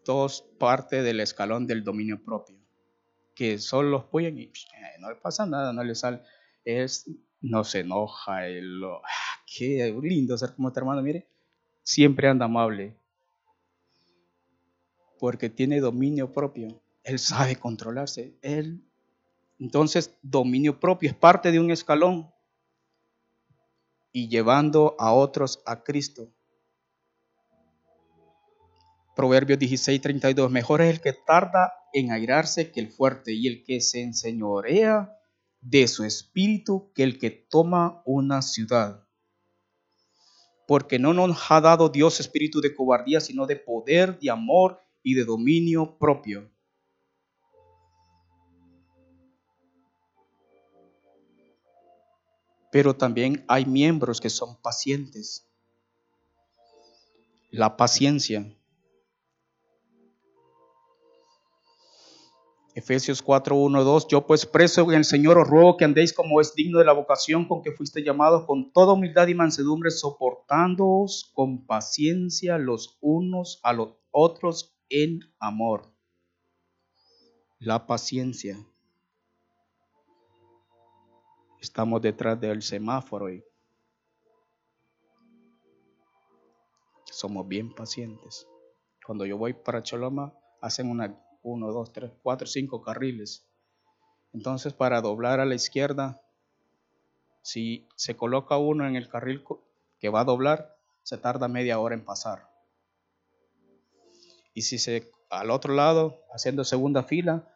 Todos 0.04 0.42
parte 0.58 1.04
del 1.04 1.20
escalón 1.20 1.68
del 1.68 1.84
dominio 1.84 2.24
propio. 2.24 2.67
Que 3.38 3.60
solo 3.60 3.90
los 3.90 4.06
puyen 4.06 4.38
y 4.40 4.44
eh, 4.44 4.52
no 5.00 5.10
le 5.10 5.16
pasa 5.16 5.46
nada, 5.46 5.72
no 5.72 5.84
le 5.84 5.94
sale. 5.96 6.22
Es, 6.66 7.10
no 7.40 7.64
se 7.64 7.82
enoja. 7.82 8.40
ah, 8.40 9.42
qué 9.46 9.96
lindo 10.02 10.38
ser 10.38 10.56
como 10.56 10.74
tu 10.74 10.80
hermano, 10.80 11.02
mire 11.02 11.28
siempre 11.88 12.28
anda 12.28 12.46
amable, 12.46 13.00
porque 15.20 15.50
tiene 15.50 15.80
dominio 15.80 16.34
propio. 16.34 16.82
Él 17.02 17.18
sabe 17.18 17.56
controlarse. 17.56 18.38
Él, 18.42 18.86
entonces, 19.58 20.14
dominio 20.22 20.82
propio 20.82 21.10
es 21.10 21.16
parte 21.16 21.50
de 21.50 21.62
un 21.62 21.72
escalón 21.72 22.30
y 24.12 24.28
llevando 24.28 24.98
a 25.00 25.14
otros 25.14 25.64
a 25.66 25.82
Cristo. 25.82 26.30
Proverbios 29.16 29.58
16, 29.58 30.02
32. 30.02 30.52
Mejor 30.52 30.82
es 30.82 30.94
el 30.94 31.00
que 31.00 31.14
tarda 31.14 31.74
en 32.00 32.12
airarse 32.12 32.72
que 32.72 32.80
el 32.80 32.90
fuerte, 32.90 33.34
y 33.34 33.48
el 33.48 33.64
que 33.64 33.82
se 33.82 34.02
enseñorea 34.02 35.14
de 35.62 35.88
su 35.88 36.04
espíritu 36.04 36.92
que 36.94 37.04
el 37.04 37.18
que 37.18 37.32
toma 37.32 38.02
una 38.06 38.42
ciudad 38.42 39.08
porque 40.68 41.00
no 41.00 41.14
nos 41.14 41.50
ha 41.50 41.62
dado 41.62 41.88
Dios 41.88 42.20
espíritu 42.20 42.60
de 42.60 42.76
cobardía, 42.76 43.22
sino 43.22 43.48
de 43.48 43.56
poder, 43.56 44.20
de 44.20 44.30
amor 44.30 44.82
y 45.02 45.14
de 45.14 45.24
dominio 45.24 45.98
propio. 45.98 46.52
Pero 52.70 52.94
también 52.94 53.46
hay 53.48 53.66
miembros 53.66 54.20
que 54.20 54.30
son 54.30 54.58
pacientes. 54.62 55.48
La 57.50 57.78
paciencia. 57.78 58.54
Efesios 62.78 63.24
4, 63.24 63.56
1, 63.56 63.84
2. 63.84 64.08
Yo 64.08 64.28
pues 64.28 64.46
preso 64.46 64.84
en 64.92 64.98
el 65.00 65.04
Señor 65.04 65.40
os 65.40 65.48
ruego 65.48 65.78
que 65.78 65.84
andéis 65.84 66.14
como 66.14 66.40
es 66.40 66.54
digno 66.54 66.78
de 66.78 66.86
la 66.86 66.94
vocación 66.94 67.48
con 67.48 67.64
que 67.64 67.72
fuiste 67.72 68.04
llamados, 68.04 68.46
con 68.46 68.72
toda 68.72 68.94
humildad 68.94 69.26
y 69.30 69.34
mansedumbre, 69.34 69.90
soportándoos 69.90 71.32
con 71.34 71.66
paciencia 71.66 72.60
los 72.60 73.00
unos 73.02 73.60
a 73.64 73.74
los 73.74 73.96
otros 74.12 74.78
en 74.90 75.22
amor. 75.40 75.92
La 77.58 77.88
paciencia. 77.88 78.64
Estamos 81.60 82.00
detrás 82.04 82.40
del 82.40 82.62
semáforo 82.62 83.32
y 83.32 83.44
somos 87.06 87.48
bien 87.48 87.74
pacientes. 87.74 88.48
Cuando 89.04 89.26
yo 89.26 89.36
voy 89.36 89.54
para 89.54 89.82
Choloma, 89.82 90.32
hacen 90.62 90.92
una, 90.92 91.20
uno, 91.48 91.72
dos, 91.72 91.92
tres, 91.94 92.12
cuatro, 92.22 92.46
cinco 92.46 92.82
carriles. 92.82 93.48
Entonces, 94.34 94.74
para 94.74 95.02
doblar 95.02 95.40
a 95.40 95.46
la 95.46 95.56
izquierda, 95.56 96.22
si 97.42 97.88
se 97.96 98.16
coloca 98.16 98.58
uno 98.58 98.86
en 98.86 98.96
el 98.96 99.08
carril 99.08 99.44
que 100.00 100.10
va 100.10 100.22
a 100.22 100.26
doblar, 100.26 100.78
se 101.04 101.18
tarda 101.18 101.48
media 101.48 101.80
hora 101.80 101.96
en 101.96 102.04
pasar. 102.04 102.50
Y 104.54 104.64
si 104.64 104.78
se 104.78 105.10
al 105.30 105.52
otro 105.52 105.74
lado, 105.74 106.24
haciendo 106.34 106.64
segunda 106.64 107.04
fila, 107.04 107.48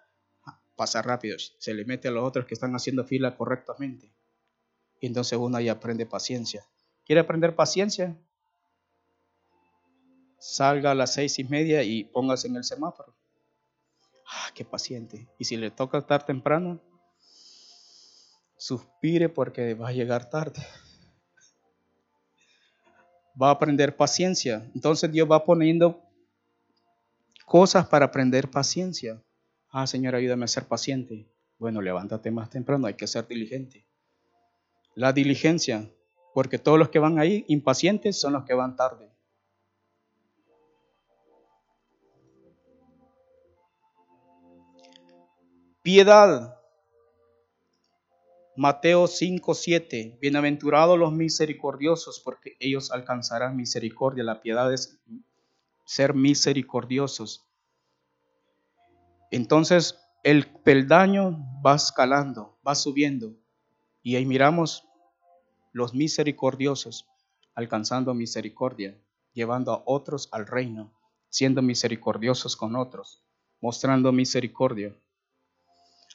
pasa 0.75 1.01
rápido, 1.01 1.37
se 1.37 1.73
le 1.73 1.85
mete 1.85 2.07
a 2.07 2.11
los 2.11 2.23
otros 2.23 2.45
que 2.45 2.53
están 2.53 2.73
haciendo 2.75 3.03
fila 3.03 3.35
correctamente. 3.35 4.13
Y 4.99 5.07
entonces 5.07 5.37
uno 5.37 5.57
ahí 5.57 5.67
aprende 5.67 6.05
paciencia. 6.05 6.65
¿Quiere 7.05 7.21
aprender 7.21 7.55
paciencia? 7.55 8.17
Salga 10.37 10.91
a 10.91 10.95
las 10.95 11.13
seis 11.13 11.37
y 11.39 11.43
media 11.43 11.83
y 11.83 12.05
póngase 12.05 12.47
en 12.47 12.55
el 12.55 12.63
semáforo. 12.63 13.15
Ah, 14.33 14.49
qué 14.55 14.63
paciente. 14.63 15.27
Y 15.37 15.43
si 15.43 15.57
le 15.57 15.71
toca 15.71 15.97
estar 15.97 16.25
temprano, 16.25 16.79
suspire 18.57 19.27
porque 19.27 19.73
va 19.73 19.89
a 19.89 19.91
llegar 19.91 20.29
tarde. 20.29 20.65
Va 23.39 23.49
a 23.49 23.51
aprender 23.51 23.97
paciencia. 23.97 24.69
Entonces 24.73 25.11
Dios 25.11 25.29
va 25.29 25.43
poniendo 25.43 26.01
cosas 27.45 27.85
para 27.87 28.05
aprender 28.05 28.49
paciencia. 28.49 29.21
Ah, 29.69 29.85
Señor, 29.85 30.15
ayúdame 30.15 30.45
a 30.45 30.47
ser 30.47 30.65
paciente. 30.65 31.27
Bueno, 31.59 31.81
levántate 31.81 32.31
más 32.31 32.49
temprano, 32.49 32.87
hay 32.87 32.93
que 32.93 33.07
ser 33.07 33.27
diligente. 33.27 33.85
La 34.95 35.11
diligencia, 35.11 35.91
porque 36.33 36.57
todos 36.57 36.79
los 36.79 36.89
que 36.89 36.99
van 36.99 37.19
ahí 37.19 37.43
impacientes 37.49 38.19
son 38.19 38.33
los 38.33 38.45
que 38.45 38.53
van 38.53 38.77
tarde. 38.77 39.10
Piedad. 45.83 46.59
Mateo 48.55 49.07
5, 49.07 49.55
7. 49.55 50.19
Bienaventurados 50.21 50.99
los 50.99 51.11
misericordiosos, 51.11 52.19
porque 52.19 52.55
ellos 52.59 52.91
alcanzarán 52.91 53.55
misericordia. 53.55 54.23
La 54.23 54.41
piedad 54.41 54.71
es 54.71 55.01
ser 55.83 56.13
misericordiosos. 56.13 57.47
Entonces 59.31 59.97
el 60.23 60.45
peldaño 60.45 61.39
va 61.65 61.77
escalando, 61.77 62.59
va 62.67 62.75
subiendo. 62.75 63.35
Y 64.03 64.17
ahí 64.17 64.25
miramos 64.27 64.87
los 65.71 65.95
misericordiosos 65.95 67.07
alcanzando 67.55 68.13
misericordia, 68.13 69.01
llevando 69.33 69.71
a 69.73 69.81
otros 69.87 70.29
al 70.31 70.45
reino, 70.45 70.93
siendo 71.29 71.63
misericordiosos 71.63 72.55
con 72.55 72.75
otros, 72.75 73.23
mostrando 73.61 74.11
misericordia. 74.11 74.95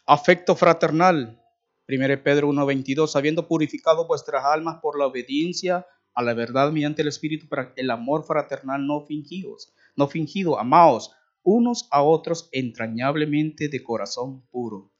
Afecto 0.09 0.55
fraternal, 0.55 1.43
1 1.89 2.23
Pedro 2.23 2.47
1:22, 2.47 3.17
habiendo 3.17 3.49
purificado 3.49 4.07
vuestras 4.07 4.45
almas 4.45 4.79
por 4.81 4.97
la 4.97 5.07
obediencia 5.07 5.85
a 6.15 6.23
la 6.23 6.33
verdad 6.33 6.71
mediante 6.71 7.03
el 7.03 7.09
Espíritu 7.09 7.49
para 7.49 7.73
el 7.75 7.91
amor 7.91 8.23
fraternal 8.25 8.87
no 8.87 9.05
fingidos, 9.05 9.75
no 9.97 10.07
fingido, 10.07 10.61
amaos 10.61 11.11
unos 11.43 11.89
a 11.91 12.03
otros 12.05 12.49
entrañablemente 12.53 13.69
de 13.69 13.83
corazón 13.83 14.47
puro, 14.47 14.93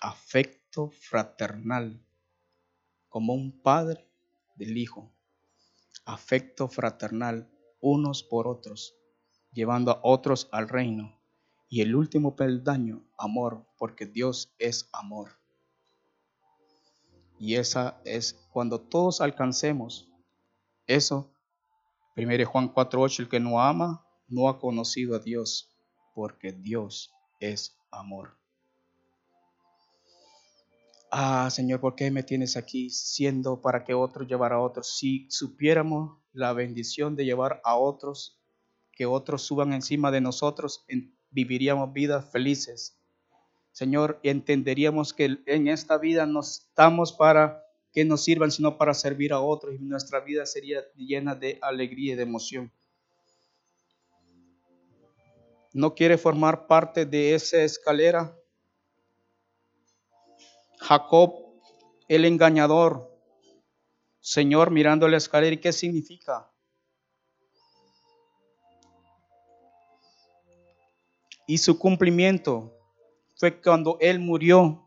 afecto 0.00 0.88
fraternal, 0.88 2.02
como 3.10 3.34
un 3.34 3.60
padre 3.60 4.08
del 4.56 4.78
hijo, 4.78 5.12
afecto 6.06 6.68
fraternal 6.68 7.50
unos 7.80 8.22
por 8.22 8.48
otros, 8.48 8.96
llevando 9.52 9.90
a 9.90 10.00
otros 10.02 10.48
al 10.52 10.70
reino. 10.70 11.13
Y 11.74 11.80
el 11.80 11.96
último 11.96 12.36
peldaño, 12.36 13.04
amor, 13.18 13.66
porque 13.78 14.06
Dios 14.06 14.54
es 14.60 14.88
amor. 14.92 15.32
Y 17.36 17.56
esa 17.56 18.00
es 18.04 18.46
cuando 18.52 18.80
todos 18.80 19.20
alcancemos 19.20 20.08
eso, 20.86 21.34
1 22.16 22.46
Juan 22.46 22.72
4.8, 22.72 23.18
el 23.18 23.28
que 23.28 23.40
no 23.40 23.60
ama, 23.60 24.06
no 24.28 24.48
ha 24.48 24.60
conocido 24.60 25.16
a 25.16 25.18
Dios, 25.18 25.74
porque 26.14 26.52
Dios 26.52 27.12
es 27.40 27.76
amor. 27.90 28.38
Ah, 31.10 31.50
Señor, 31.50 31.80
¿por 31.80 31.96
qué 31.96 32.08
me 32.12 32.22
tienes 32.22 32.56
aquí 32.56 32.88
siendo 32.88 33.60
para 33.60 33.82
que 33.82 33.94
otros 33.94 34.28
llevara 34.28 34.54
a 34.54 34.60
otros? 34.60 34.96
Si 34.96 35.26
supiéramos 35.28 36.20
la 36.32 36.52
bendición 36.52 37.16
de 37.16 37.24
llevar 37.24 37.60
a 37.64 37.74
otros, 37.74 38.40
que 38.92 39.06
otros 39.06 39.42
suban 39.42 39.72
encima 39.72 40.12
de 40.12 40.20
nosotros, 40.20 40.84
viviríamos 41.34 41.92
vidas 41.92 42.30
felices. 42.30 42.96
Señor, 43.72 44.20
entenderíamos 44.22 45.12
que 45.12 45.38
en 45.46 45.68
esta 45.68 45.98
vida 45.98 46.26
no 46.26 46.40
estamos 46.40 47.12
para 47.12 47.64
que 47.92 48.04
nos 48.04 48.22
sirvan, 48.22 48.50
sino 48.50 48.78
para 48.78 48.94
servir 48.94 49.32
a 49.32 49.40
otros 49.40 49.74
y 49.74 49.78
nuestra 49.78 50.20
vida 50.20 50.46
sería 50.46 50.80
llena 50.96 51.34
de 51.34 51.58
alegría 51.60 52.12
y 52.12 52.16
de 52.16 52.22
emoción. 52.22 52.72
¿No 55.72 55.94
quiere 55.94 56.16
formar 56.16 56.68
parte 56.68 57.04
de 57.04 57.34
esa 57.34 57.62
escalera? 57.62 58.36
Jacob, 60.78 61.34
el 62.06 62.24
engañador, 62.26 63.10
Señor, 64.20 64.70
mirando 64.70 65.08
la 65.08 65.16
escalera, 65.16 65.54
¿y 65.54 65.58
qué 65.58 65.72
significa? 65.72 66.48
Y 71.46 71.58
su 71.58 71.78
cumplimiento 71.78 72.72
fue 73.36 73.60
cuando 73.60 73.98
él 74.00 74.18
murió 74.18 74.84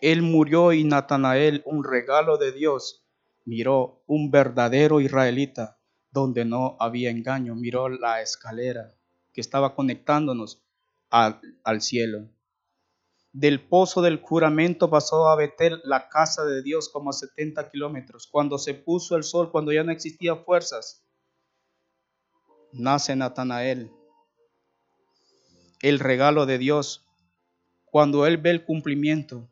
él 0.00 0.22
murió 0.22 0.72
y 0.72 0.84
Natanael, 0.84 1.62
un 1.66 1.84
regalo 1.84 2.38
de 2.38 2.52
Dios, 2.52 3.04
miró 3.44 4.02
un 4.06 4.30
verdadero 4.30 5.00
israelita 5.00 5.78
donde 6.10 6.44
no 6.44 6.76
había 6.80 7.10
engaño, 7.10 7.54
miró 7.54 7.88
la 7.88 8.22
escalera 8.22 8.94
que 9.32 9.40
estaba 9.40 9.74
conectándonos 9.74 10.62
al, 11.10 11.82
cielo. 11.82 12.28
Del 13.32 13.68
pozo 13.68 14.00
del 14.00 14.20
juramento 14.20 14.90
pasó 14.90 15.28
a 15.28 15.36
Betel, 15.36 15.80
la 15.84 16.08
casa 16.08 16.44
de 16.44 16.62
Dios, 16.62 16.88
como 16.88 17.10
a 17.10 17.12
70 17.12 17.70
kilómetros. 17.70 18.26
Cuando 18.26 18.58
se 18.58 18.74
puso 18.74 19.16
el 19.16 19.22
sol, 19.22 19.52
cuando 19.52 19.72
ya 19.72 19.84
no 19.84 19.92
existían 19.92 20.44
fuerzas, 20.44 21.04
nace 22.72 23.14
Natanael, 23.14 23.92
el 25.80 25.98
regalo 25.98 26.46
de 26.46 26.58
Dios. 26.58 27.06
Cuando 27.84 28.26
él 28.26 28.36
ve 28.38 28.50
el 28.50 28.64
cumplimiento, 28.64 29.48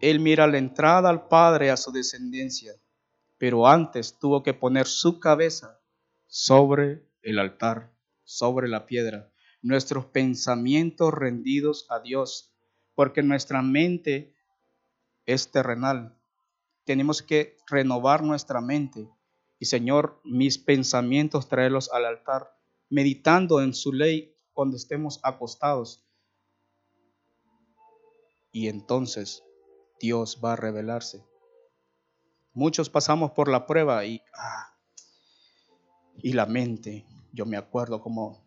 él 0.00 0.20
mira 0.20 0.46
la 0.46 0.58
entrada 0.58 1.10
al 1.10 1.28
Padre 1.28 1.70
a 1.70 1.76
su 1.76 1.90
descendencia, 1.90 2.74
pero 3.38 3.66
antes 3.66 4.18
tuvo 4.18 4.42
que 4.42 4.54
poner 4.54 4.86
su 4.86 5.18
cabeza 5.18 5.80
sobre 6.26 7.06
el 7.22 7.38
altar, 7.38 7.92
sobre 8.24 8.68
la 8.68 8.86
piedra, 8.86 9.32
nuestros 9.62 10.06
pensamientos 10.06 11.12
rendidos 11.12 11.86
a 11.90 12.00
Dios, 12.00 12.52
porque 12.94 13.22
nuestra 13.22 13.62
mente 13.62 14.34
es 15.26 15.50
terrenal. 15.50 16.16
Tenemos 16.84 17.20
que 17.20 17.56
renovar 17.66 18.22
nuestra 18.22 18.60
mente. 18.60 19.08
Y 19.58 19.66
Señor, 19.66 20.20
mis 20.24 20.58
pensamientos 20.58 21.48
traerlos 21.48 21.90
al 21.92 22.04
altar, 22.04 22.55
meditando 22.88 23.60
en 23.60 23.74
su 23.74 23.92
ley 23.92 24.34
cuando 24.52 24.76
estemos 24.76 25.20
acostados. 25.22 26.04
Y 28.52 28.68
entonces 28.68 29.42
Dios 30.00 30.40
va 30.44 30.54
a 30.54 30.56
revelarse. 30.56 31.24
Muchos 32.52 32.88
pasamos 32.88 33.32
por 33.32 33.48
la 33.48 33.66
prueba 33.66 34.04
y, 34.06 34.22
ah, 34.34 34.78
y 36.22 36.32
la 36.32 36.46
mente, 36.46 37.06
yo 37.32 37.44
me 37.44 37.58
acuerdo 37.58 38.00
cómo 38.00 38.46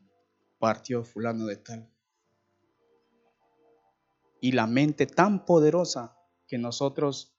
partió 0.57 1.03
fulano 1.03 1.45
de 1.45 1.57
tal. 1.57 1.93
y 4.41 4.51
la 4.51 4.67
mente 4.67 5.05
tan 5.05 5.45
poderosa 5.45 6.17
que 6.47 6.57
nosotros, 6.57 7.35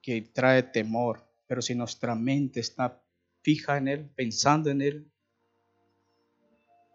que 0.00 0.22
trae 0.22 0.62
temor, 0.62 1.28
pero 1.46 1.62
si 1.62 1.74
nuestra 1.74 2.14
mente 2.14 2.60
está 2.60 3.02
fija 3.42 3.76
en 3.76 3.88
Él, 3.88 4.10
pensando 4.14 4.70
en 4.70 4.82
Él, 4.82 5.12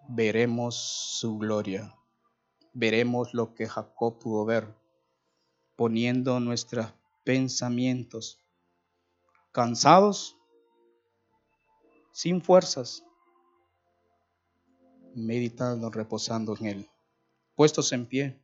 veremos 0.08 0.76
su 1.20 1.38
gloria, 1.38 1.96
veremos 2.74 3.34
lo 3.34 3.54
que 3.54 3.68
Jacob 3.68 4.20
pudo 4.20 4.46
ver, 4.46 4.76
poniendo 5.76 6.40
nuestros 6.40 6.94
pensamientos. 7.24 8.40
Cansados, 9.52 10.36
sin 12.12 12.42
fuerzas, 12.42 13.04
meditando, 15.16 15.90
reposando 15.90 16.56
en 16.58 16.66
Él, 16.66 16.90
puestos 17.56 17.92
en 17.92 18.08
pie. 18.08 18.43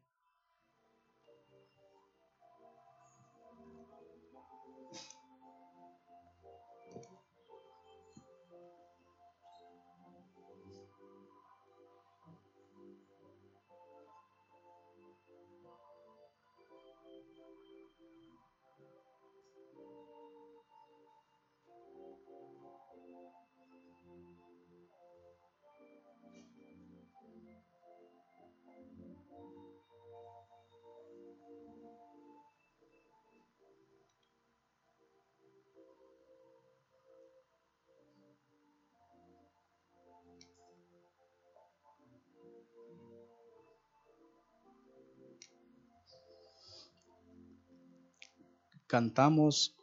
Cantamos, 48.89 49.77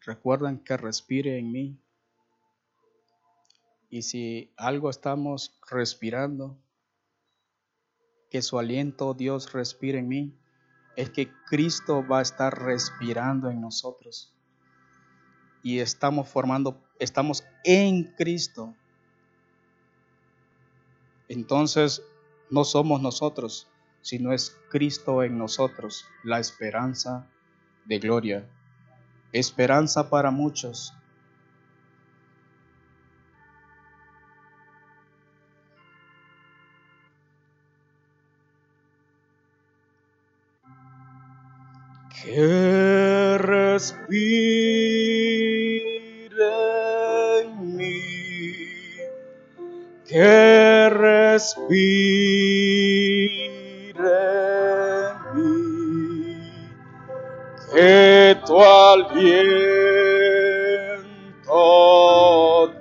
recuerdan 0.00 0.58
que 0.58 0.76
respire 0.76 1.38
en 1.38 1.52
mí. 1.52 1.78
Y 3.88 4.02
si 4.02 4.52
algo 4.56 4.90
estamos 4.90 5.58
respirando, 5.70 6.58
que 8.30 8.42
su 8.42 8.58
aliento 8.58 9.14
Dios 9.14 9.52
respire 9.52 10.00
en 10.00 10.08
mí, 10.08 10.38
es 10.96 11.10
que 11.10 11.30
Cristo 11.46 12.04
va 12.06 12.18
a 12.18 12.22
estar 12.22 12.62
respirando 12.62 13.48
en 13.48 13.60
nosotros. 13.60 14.34
Y 15.62 15.78
estamos 15.78 16.28
formando, 16.28 16.82
estamos 16.98 17.44
en 17.62 18.12
Cristo. 18.16 18.74
Entonces, 21.28 22.02
no 22.50 22.64
somos 22.64 23.00
nosotros, 23.00 23.68
sino 24.00 24.32
es 24.32 24.58
Cristo 24.68 25.22
en 25.22 25.38
nosotros, 25.38 26.06
la 26.24 26.40
esperanza 26.40 27.30
de 27.84 27.98
gloria, 27.98 28.44
esperanza 29.32 30.08
para 30.08 30.30
muchos. 30.30 30.94
Que 42.22 43.36
respire 43.38 44.22
en 47.42 47.76
mí, 47.76 48.04
que 50.06 50.88
respire 50.90 52.22
que 57.72 58.36
tu 58.46 58.60
aliento, 58.60 59.52